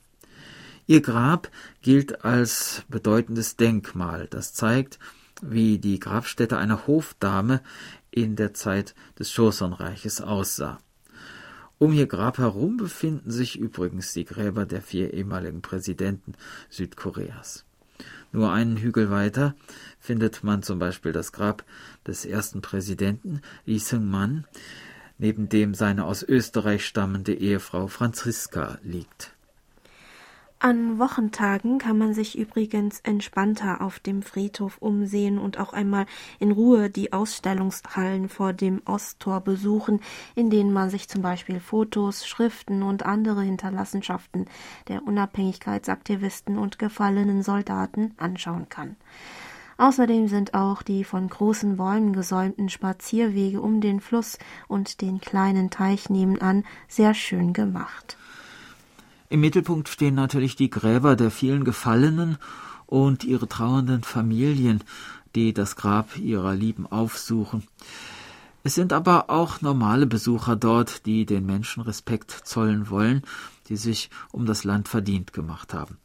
Ihr 0.85 1.01
Grab 1.01 1.49
gilt 1.81 2.23
als 2.23 2.83
bedeutendes 2.89 3.55
Denkmal, 3.55 4.27
das 4.27 4.53
zeigt, 4.53 4.99
wie 5.41 5.79
die 5.79 5.99
Grabstätte 5.99 6.59
einer 6.59 6.85
Hofdame 6.85 7.61
in 8.11 8.35
der 8.35 8.53
Zeit 8.53 8.93
des 9.17 9.35
Joseon-Reiches 9.35 10.21
aussah. 10.21 10.77
Um 11.79 11.93
ihr 11.93 12.07
Grab 12.07 12.39
herum 12.39 12.77
befinden 12.77 13.29
sich 13.29 13.59
übrigens 13.59 14.11
die 14.13 14.25
Gräber 14.25 14.65
der 14.65 14.81
vier 14.81 15.13
ehemaligen 15.13 15.61
Präsidenten 15.61 16.33
Südkoreas. 16.69 17.65
Nur 18.31 18.51
einen 18.51 18.77
Hügel 18.77 19.11
weiter 19.11 19.55
findet 19.99 20.43
man 20.43 20.63
zum 20.63 20.79
Beispiel 20.79 21.11
das 21.11 21.31
Grab 21.31 21.63
des 22.05 22.25
ersten 22.25 22.61
Präsidenten 22.61 23.41
Lee 23.65 23.77
Seung-man, 23.77 24.45
neben 25.19 25.49
dem 25.49 25.75
seine 25.75 26.05
aus 26.05 26.23
Österreich 26.23 26.85
stammende 26.85 27.33
Ehefrau 27.33 27.87
Franziska 27.87 28.79
liegt. 28.83 29.36
An 30.59 30.97
Wochentagen 30.97 31.77
kann 31.77 31.99
man 31.99 32.15
sich 32.15 32.35
übrigens 32.35 32.99
entspannter 33.01 33.79
auf 33.79 33.99
dem 33.99 34.23
Friedhof 34.23 34.79
umsehen 34.79 35.37
und 35.37 35.59
auch 35.59 35.71
einmal 35.71 36.07
in 36.39 36.51
Ruhe 36.51 36.89
die 36.89 37.13
Ausstellungshallen 37.13 38.27
vor 38.27 38.53
dem 38.53 38.81
Osttor 38.85 39.41
besuchen, 39.41 40.01
in 40.33 40.49
denen 40.49 40.73
man 40.73 40.89
sich 40.89 41.07
zum 41.09 41.21
Beispiel 41.21 41.59
Fotos, 41.59 42.25
Schriften 42.25 42.81
und 42.81 43.05
andere 43.05 43.43
Hinterlassenschaften 43.43 44.45
der 44.87 45.03
Unabhängigkeitsaktivisten 45.03 46.57
und 46.57 46.79
gefallenen 46.79 47.43
Soldaten 47.43 48.15
anschauen 48.17 48.67
kann. 48.67 48.95
Außerdem 49.77 50.27
sind 50.27 50.55
auch 50.55 50.81
die 50.81 51.03
von 51.03 51.27
großen 51.27 51.77
Bäumen 51.77 52.13
gesäumten 52.13 52.69
Spazierwege 52.69 53.61
um 53.61 53.79
den 53.79 53.99
Fluss 53.99 54.39
und 54.67 55.01
den 55.01 55.21
kleinen 55.21 55.69
Teich 55.69 56.09
nebenan 56.09 56.65
sehr 56.87 57.13
schön 57.13 57.53
gemacht. 57.53 58.17
Im 59.29 59.41
Mittelpunkt 59.41 59.89
stehen 59.89 60.15
natürlich 60.15 60.55
die 60.55 60.69
Gräber 60.69 61.17
der 61.17 61.31
vielen 61.31 61.65
Gefallenen 61.65 62.37
und 62.85 63.25
ihre 63.25 63.49
trauernden 63.49 64.03
Familien, 64.03 64.81
die 65.35 65.53
das 65.53 65.75
Grab 65.75 66.17
ihrer 66.17 66.55
Lieben 66.55 66.87
aufsuchen. 66.87 67.63
Es 68.63 68.75
sind 68.75 68.93
aber 68.93 69.29
auch 69.29 69.61
normale 69.61 70.07
Besucher 70.07 70.55
dort, 70.55 71.05
die 71.05 71.25
den 71.25 71.45
Menschen 71.45 71.83
Respekt 71.83 72.31
zollen 72.31 72.89
wollen, 72.89 73.21
die 73.67 73.75
sich 73.75 74.09
um 74.31 74.45
das 74.45 74.63
Land 74.63 74.87
verdient 74.87 75.33
gemacht 75.33 75.73
haben. 75.73 75.97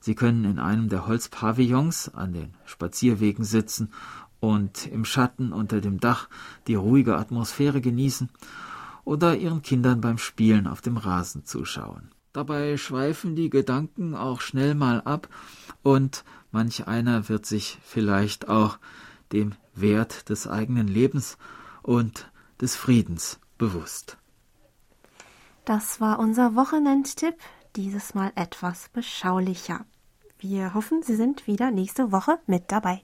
Sie 0.00 0.14
können 0.14 0.44
in 0.44 0.58
einem 0.58 0.88
der 0.88 1.06
Holzpavillons 1.06 2.14
an 2.14 2.32
den 2.32 2.54
Spazierwegen 2.64 3.44
sitzen 3.44 3.92
und 4.40 4.86
im 4.86 5.04
Schatten 5.04 5.52
unter 5.52 5.82
dem 5.82 6.00
Dach 6.00 6.28
die 6.66 6.76
ruhige 6.76 7.16
Atmosphäre 7.16 7.82
genießen 7.82 8.30
oder 9.04 9.36
ihren 9.36 9.60
Kindern 9.60 10.00
beim 10.00 10.16
Spielen 10.16 10.66
auf 10.66 10.80
dem 10.80 10.96
Rasen 10.96 11.44
zuschauen. 11.44 12.10
Dabei 12.38 12.76
schweifen 12.76 13.34
die 13.34 13.50
Gedanken 13.50 14.14
auch 14.14 14.40
schnell 14.40 14.76
mal 14.76 15.00
ab 15.00 15.28
und 15.82 16.22
manch 16.52 16.86
einer 16.86 17.28
wird 17.28 17.46
sich 17.46 17.80
vielleicht 17.82 18.48
auch 18.48 18.78
dem 19.32 19.54
Wert 19.74 20.28
des 20.28 20.46
eigenen 20.46 20.86
Lebens 20.86 21.36
und 21.82 22.30
des 22.60 22.76
Friedens 22.76 23.40
bewusst. 23.58 24.18
Das 25.64 26.00
war 26.00 26.20
unser 26.20 26.54
Wochenendtipp, 26.54 27.34
dieses 27.74 28.14
Mal 28.14 28.30
etwas 28.36 28.88
beschaulicher. 28.90 29.84
Wir 30.38 30.74
hoffen, 30.74 31.02
Sie 31.02 31.16
sind 31.16 31.48
wieder 31.48 31.72
nächste 31.72 32.12
Woche 32.12 32.38
mit 32.46 32.70
dabei. 32.70 33.02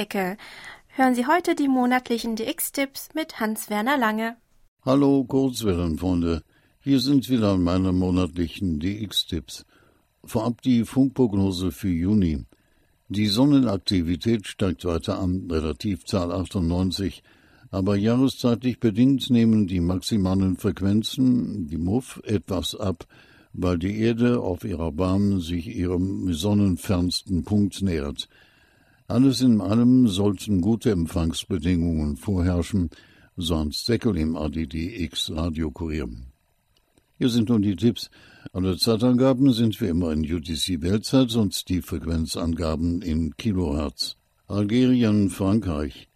DX-Ecke. 0.00 0.36
Hören 0.88 1.14
Sie 1.14 1.26
heute 1.26 1.54
die 1.54 1.68
monatlichen 1.68 2.34
DX-Tipps 2.34 3.10
mit 3.14 3.38
Hans-Werner 3.38 3.98
Lange. 3.98 4.36
Hallo 4.82 5.24
Kurzwellenfreunde, 5.24 6.42
hier 6.80 7.00
sind 7.00 7.28
wieder 7.28 7.58
meine 7.58 7.92
monatlichen 7.92 8.80
DX-Tipps. 8.80 9.66
Vorab 10.24 10.62
die 10.62 10.84
Funkprognose 10.84 11.70
für 11.70 11.90
Juni. 11.90 12.46
Die 13.08 13.26
Sonnenaktivität 13.26 14.46
steigt 14.46 14.84
weiter 14.86 15.18
an, 15.18 15.48
Relativzahl 15.50 16.32
98, 16.32 17.22
aber 17.70 17.96
jahreszeitlich 17.96 18.80
bedingt 18.80 19.28
nehmen 19.28 19.66
die 19.66 19.80
maximalen 19.80 20.56
Frequenzen, 20.56 21.66
die 21.66 21.78
MUF, 21.78 22.20
etwas 22.24 22.74
ab, 22.74 23.06
weil 23.52 23.78
die 23.78 23.98
Erde 23.98 24.40
auf 24.40 24.64
ihrer 24.64 24.92
Bahn 24.92 25.40
sich 25.40 25.66
ihrem 25.66 26.32
sonnenfernsten 26.32 27.44
Punkt 27.44 27.82
nähert. 27.82 28.28
Alles 29.10 29.40
in 29.40 29.60
allem 29.60 30.06
sollten 30.06 30.60
gute 30.60 30.92
Empfangsbedingungen 30.92 32.16
vorherrschen, 32.16 32.90
sonst 33.36 33.88
Deckel 33.88 34.16
im 34.16 34.36
ADD-X 34.36 35.32
Radiokurier. 35.34 36.08
Hier 37.18 37.28
sind 37.28 37.48
nun 37.48 37.60
die 37.60 37.74
Tipps. 37.74 38.08
Alle 38.52 38.76
Zeitangaben 38.76 39.52
sind 39.52 39.80
wie 39.80 39.88
immer 39.88 40.12
in 40.12 40.20
UTC 40.20 40.80
Weltzeit 40.82 41.34
und 41.34 41.68
die 41.68 41.82
Frequenzangaben 41.82 43.02
in 43.02 43.36
Kilohertz. 43.36 44.16
Algerien, 44.46 45.28
Frankreich. 45.28 46.08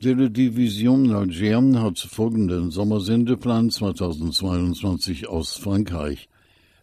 Teledivision 0.00 1.12
Alger 1.12 1.80
hat 1.80 2.00
folgenden 2.00 2.72
Sommersendeplan 2.72 3.70
2022 3.70 5.28
aus 5.28 5.54
Frankreich. 5.54 6.28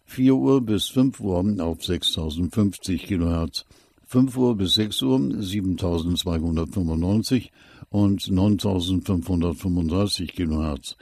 4 0.06 0.34
Uhr 0.34 0.62
bis 0.62 0.88
5 0.88 1.20
Uhr 1.20 1.44
auf 1.60 1.84
6050 1.84 3.02
Kilohertz. 3.02 3.66
5 4.10 4.38
Uhr 4.38 4.56
bis 4.56 4.72
6 4.74 5.02
Uhr 5.02 5.42
7295 5.42 7.52
und 7.90 8.30
9535 8.30 10.34
kHz. 10.34 10.96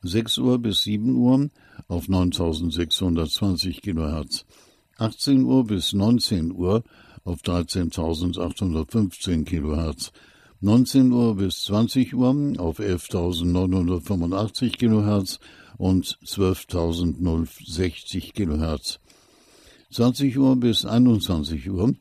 6 0.00 0.38
Uhr 0.38 0.58
bis 0.58 0.82
7 0.84 1.14
Uhr 1.14 1.50
auf 1.88 2.08
9620 2.08 3.82
kHz. 3.82 4.46
18 4.96 5.44
Uhr 5.44 5.66
bis 5.66 5.92
19 5.92 6.52
Uhr 6.52 6.84
auf 7.22 7.42
13815 7.42 9.44
kHz. 9.44 10.12
19 10.62 11.12
Uhr 11.12 11.36
bis 11.36 11.64
20 11.64 12.14
Uhr 12.14 12.54
auf 12.56 12.80
11.985 12.80 14.78
kHz 14.78 15.38
und 15.76 16.18
12.060 16.24 18.32
kHz. 18.32 19.00
20 19.90 20.38
Uhr 20.38 20.56
bis 20.56 20.86
21 20.86 21.70
Uhr 21.70 21.92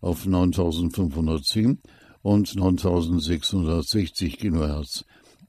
auf 0.00 0.26
9510 0.26 1.78
und 2.22 2.54
9660 2.54 4.38
kHz. 4.38 5.04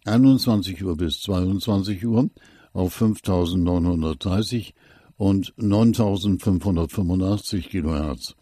21 0.05 0.83
Uhr 0.83 0.95
bis 0.95 1.21
22 1.21 2.05
Uhr 2.05 2.29
auf 2.73 2.93
5930 2.93 4.73
und 5.17 5.53
9585 5.57 7.69
kHz. 7.69 8.35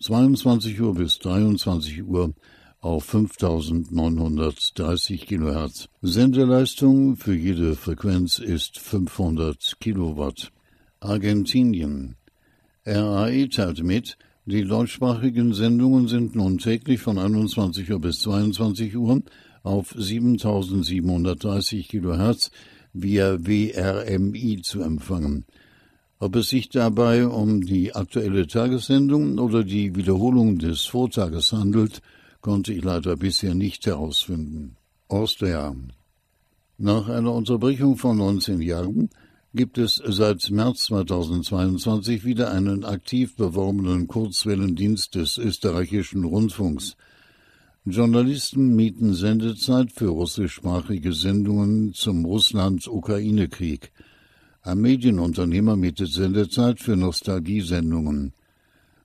22 0.00 0.80
Uhr 0.80 0.94
bis 0.94 1.18
23 1.18 2.04
Uhr 2.04 2.32
auf 2.80 3.04
5930 3.04 5.26
kHz. 5.26 5.88
Sendeleistung 6.02 7.16
für 7.16 7.34
jede 7.34 7.74
Frequenz 7.74 8.38
ist 8.38 8.78
500 8.78 9.78
Kilowatt. 9.80 10.52
Argentinien. 11.00 12.14
RAE 12.84 13.48
teilt 13.48 13.82
mit, 13.82 14.16
die 14.48 14.64
deutschsprachigen 14.64 15.52
Sendungen 15.52 16.08
sind 16.08 16.34
nun 16.34 16.56
täglich 16.56 17.00
von 17.00 17.18
21 17.18 17.92
Uhr 17.92 18.00
bis 18.00 18.20
22 18.20 18.96
Uhr 18.96 19.20
auf 19.62 19.94
7730 19.94 21.88
kHz 21.88 22.50
via 22.94 23.38
WRMI 23.38 24.62
zu 24.62 24.80
empfangen. 24.80 25.44
Ob 26.18 26.34
es 26.36 26.48
sich 26.48 26.70
dabei 26.70 27.26
um 27.26 27.60
die 27.60 27.94
aktuelle 27.94 28.46
Tagessendung 28.46 29.38
oder 29.38 29.64
die 29.64 29.94
Wiederholung 29.94 30.58
des 30.58 30.86
Vortages 30.86 31.52
handelt, 31.52 32.00
konnte 32.40 32.72
ich 32.72 32.82
leider 32.82 33.16
bisher 33.16 33.54
nicht 33.54 33.84
herausfinden. 33.84 34.76
Austria. 35.08 35.76
Nach 36.78 37.08
einer 37.08 37.34
Unterbrechung 37.34 37.98
von 37.98 38.16
19 38.16 38.62
Jahren 38.62 39.10
gibt 39.58 39.76
es 39.76 40.00
seit 40.06 40.52
März 40.52 40.84
2022 40.84 42.24
wieder 42.24 42.52
einen 42.52 42.84
aktiv 42.84 43.34
beworbenen 43.34 44.06
Kurzwellendienst 44.06 45.16
des 45.16 45.36
österreichischen 45.36 46.22
Rundfunks. 46.22 46.96
Journalisten 47.84 48.76
mieten 48.76 49.14
Sendezeit 49.14 49.90
für 49.90 50.10
russischsprachige 50.10 51.12
Sendungen 51.12 51.92
zum 51.92 52.24
Russland-Ukraine-Krieg. 52.24 53.90
Ein 54.62 54.78
Medienunternehmer 54.78 55.74
mietet 55.74 56.12
Sendezeit 56.12 56.78
für 56.78 56.94
Nostalgiesendungen. 56.94 58.34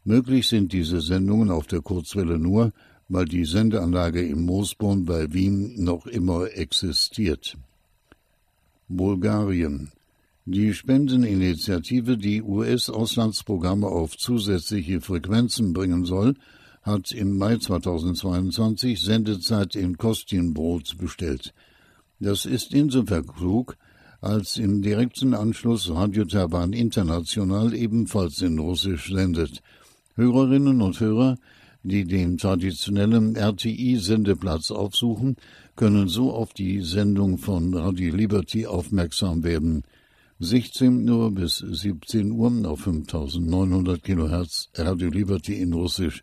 Möglich 0.03 0.47
sind 0.47 0.71
diese 0.71 1.01
Sendungen 1.01 1.49
auf 1.49 1.65
der 1.65 1.81
Kurzwelle 1.81 2.37
nur, 2.37 2.73
weil 3.09 3.25
die 3.25 3.45
Sendeanlage 3.45 4.23
im 4.23 4.45
Moosborn 4.45 5.05
bei 5.05 5.33
Wien 5.33 5.83
noch 5.83 6.05
immer 6.05 6.45
existiert. 6.55 7.57
Bulgarien 8.87 9.91
die 10.45 10.73
Spendeninitiative, 10.73 12.17
die 12.17 12.41
US-Auslandsprogramme 12.41 13.87
auf 13.87 14.17
zusätzliche 14.17 14.99
Frequenzen 14.99 15.71
bringen 15.71 16.05
soll, 16.05 16.35
hat 16.81 17.13
im 17.13 17.37
Mai 17.37 17.57
2022 17.57 19.01
Sendezeit 19.01 19.75
in 19.75 19.97
Kostinbrot 19.97 20.97
bestellt. 20.97 21.53
Das 22.19 22.45
ist 22.45 22.73
insofern 22.73 23.25
klug, 23.25 23.77
als 24.19 24.57
im 24.57 24.81
direkten 24.81 25.33
Anschluss 25.33 25.89
Radio 25.89 26.25
Terban 26.25 26.73
International 26.73 27.73
ebenfalls 27.73 28.41
in 28.41 28.59
Russisch 28.59 29.13
sendet. 29.13 29.61
Hörerinnen 30.15 30.81
und 30.81 30.99
Hörer, 30.99 31.37
die 31.83 32.05
den 32.05 32.37
traditionellen 32.37 33.35
RTI-Sendeplatz 33.35 34.71
aufsuchen, 34.71 35.37
können 35.75 36.07
so 36.07 36.33
auf 36.33 36.53
die 36.53 36.81
Sendung 36.81 37.37
von 37.37 37.73
Radio 37.73 38.13
Liberty 38.13 38.67
aufmerksam 38.67 39.43
werden. 39.43 39.83
16 40.43 41.09
Uhr 41.09 41.31
bis 41.31 41.57
17 41.57 42.31
Uhr 42.31 42.51
auf 42.69 42.81
5900 42.81 44.03
kHz 44.03 44.69
Radio 44.75 45.09
Liberty 45.09 45.61
in 45.61 45.71
Russisch, 45.73 46.21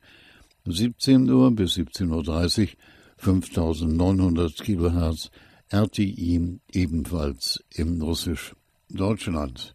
17 0.67 1.31
Uhr 1.31 1.51
bis 1.51 1.77
17.30 1.77 2.61
Uhr 2.61 2.69
5900 3.17 4.57
kHz 4.59 5.31
RTI 5.73 6.61
ebenfalls 6.73 7.65
in 7.71 8.03
Russisch. 8.03 8.55
Deutschland. 8.91 9.75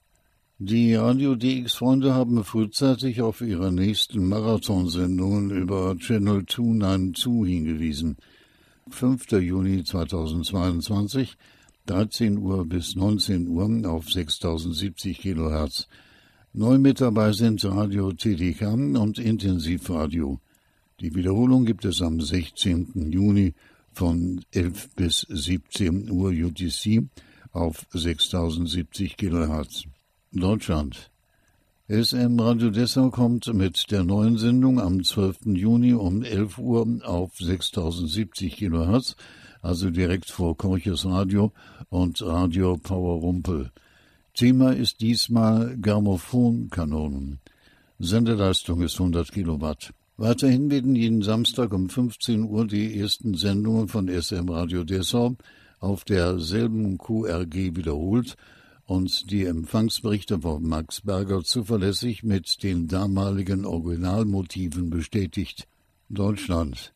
Die 0.59 0.93
Radio 0.93 1.35
DX-Freunde 1.35 2.13
haben 2.13 2.43
frühzeitig 2.43 3.21
auf 3.21 3.41
ihre 3.41 3.71
nächsten 3.71 4.27
Marathonsendungen 4.27 5.49
über 5.49 5.97
Channel 5.97 6.45
292 6.45 7.51
hingewiesen. 7.51 8.17
5. 8.89 9.31
Juni 9.31 9.83
2022 9.83 11.35
13 11.85 12.39
Uhr 12.39 12.65
bis 12.65 12.95
19 12.95 13.47
Uhr 13.47 13.89
auf 13.89 14.09
6070 14.09 15.19
kHz. 15.19 15.87
Neu 16.53 16.79
mit 16.79 16.99
dabei 16.99 17.31
sind 17.31 17.63
Radio 17.63 18.11
TDK 18.11 18.73
und 18.73 19.19
Intensivradio. 19.19 20.39
Die 20.99 21.13
Wiederholung 21.13 21.65
gibt 21.65 21.85
es 21.85 22.01
am 22.01 22.19
16. 22.19 23.11
Juni 23.11 23.53
von 23.91 24.43
11 24.51 24.95
bis 24.95 25.27
17 25.29 26.09
Uhr 26.09 26.31
UTC 26.31 27.03
auf 27.51 27.85
6070 27.93 29.17
kHz. 29.17 29.83
Deutschland. 30.31 31.11
SM 31.87 32.39
Radio 32.39 32.71
Dessau 32.71 33.11
kommt 33.11 33.53
mit 33.53 33.91
der 33.91 34.03
neuen 34.03 34.39
Sendung 34.39 34.79
am 34.79 35.03
12. 35.03 35.45
Juni 35.53 35.93
um 35.93 36.23
11 36.23 36.57
Uhr 36.57 36.87
auf 37.03 37.37
6070 37.37 38.55
kHz 38.55 39.15
also 39.65 39.89
direkt 39.89 40.29
vor 40.29 40.55
Korches 40.55 41.05
Radio 41.05 41.51
und 41.89 42.21
Radio 42.21 42.77
Power 42.77 43.19
Rumpel. 43.19 43.71
Thema 44.35 44.71
ist 44.71 45.01
diesmal 45.01 45.75
Gramophonkanonen. 45.81 47.39
Sendeleistung 47.97 48.81
ist 48.81 48.99
100 48.99 49.31
Kilowatt. 49.31 49.91
Weiterhin 50.17 50.69
werden 50.69 50.95
jeden 50.95 51.23
Samstag 51.23 51.73
um 51.73 51.89
15 51.89 52.43
Uhr 52.43 52.67
die 52.67 52.99
ersten 52.99 53.33
Sendungen 53.33 53.87
von 53.87 54.07
SM 54.07 54.47
Radio 54.47 54.83
Dessau 54.83 55.35
auf 55.79 56.03
derselben 56.03 56.97
QRG 56.99 57.75
wiederholt 57.75 58.35
und 58.85 59.31
die 59.31 59.45
Empfangsberichte 59.45 60.41
von 60.41 60.61
Max 60.61 61.01
Berger 61.01 61.43
zuverlässig 61.43 62.23
mit 62.23 62.61
den 62.61 62.87
damaligen 62.87 63.65
Originalmotiven 63.65 64.91
bestätigt. 64.91 65.67
Deutschland. 66.07 66.94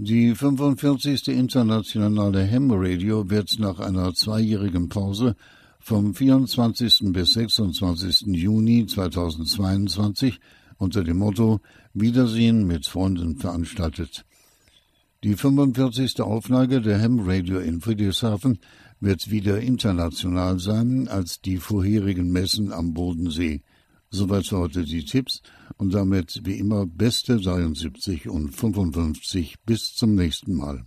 Die 0.00 0.32
45. 0.32 1.26
internationale 1.26 2.48
Ham 2.48 2.70
Radio 2.70 3.28
wird 3.30 3.58
nach 3.58 3.80
einer 3.80 4.14
zweijährigen 4.14 4.88
Pause 4.88 5.34
vom 5.80 6.14
24. 6.14 7.10
bis 7.12 7.32
26. 7.32 8.28
Juni 8.28 8.86
2022 8.86 10.38
unter 10.76 11.02
dem 11.02 11.18
Motto 11.18 11.58
Wiedersehen 11.94 12.64
mit 12.64 12.86
Freunden 12.86 13.38
veranstaltet. 13.38 14.24
Die 15.24 15.34
45. 15.34 16.20
Auflage 16.20 16.80
der 16.80 17.02
Ham 17.02 17.28
Radio 17.28 17.58
in 17.58 17.80
Friedrichshafen 17.80 18.60
wird 19.00 19.32
wieder 19.32 19.58
international 19.58 20.60
sein 20.60 21.08
als 21.08 21.40
die 21.40 21.56
vorherigen 21.56 22.30
Messen 22.30 22.72
am 22.72 22.94
Bodensee. 22.94 23.62
Soweit 24.10 24.46
für 24.46 24.58
heute 24.58 24.84
die 24.84 25.04
Tipps 25.04 25.42
und 25.76 25.92
damit 25.92 26.40
wie 26.44 26.58
immer 26.58 26.86
beste 26.86 27.38
73 27.38 28.28
und 28.28 28.50
55 28.50 29.56
bis 29.66 29.94
zum 29.94 30.14
nächsten 30.14 30.54
Mal. 30.54 30.84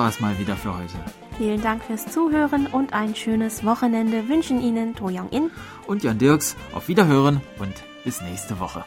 Das 0.00 0.06
war's 0.06 0.20
mal 0.20 0.38
wieder 0.38 0.56
für 0.56 0.74
heute. 0.74 0.94
Vielen 1.36 1.60
Dank 1.60 1.84
fürs 1.84 2.06
Zuhören 2.06 2.66
und 2.66 2.94
ein 2.94 3.14
schönes 3.14 3.66
Wochenende 3.66 4.28
wünschen 4.30 4.62
Ihnen 4.62 4.94
To 4.94 5.08
Young 5.08 5.28
In 5.30 5.50
und 5.86 6.02
Jan 6.02 6.16
Dirks. 6.16 6.56
Auf 6.72 6.88
Wiederhören 6.88 7.42
und 7.58 7.74
bis 8.02 8.22
nächste 8.22 8.58
Woche. 8.60 8.86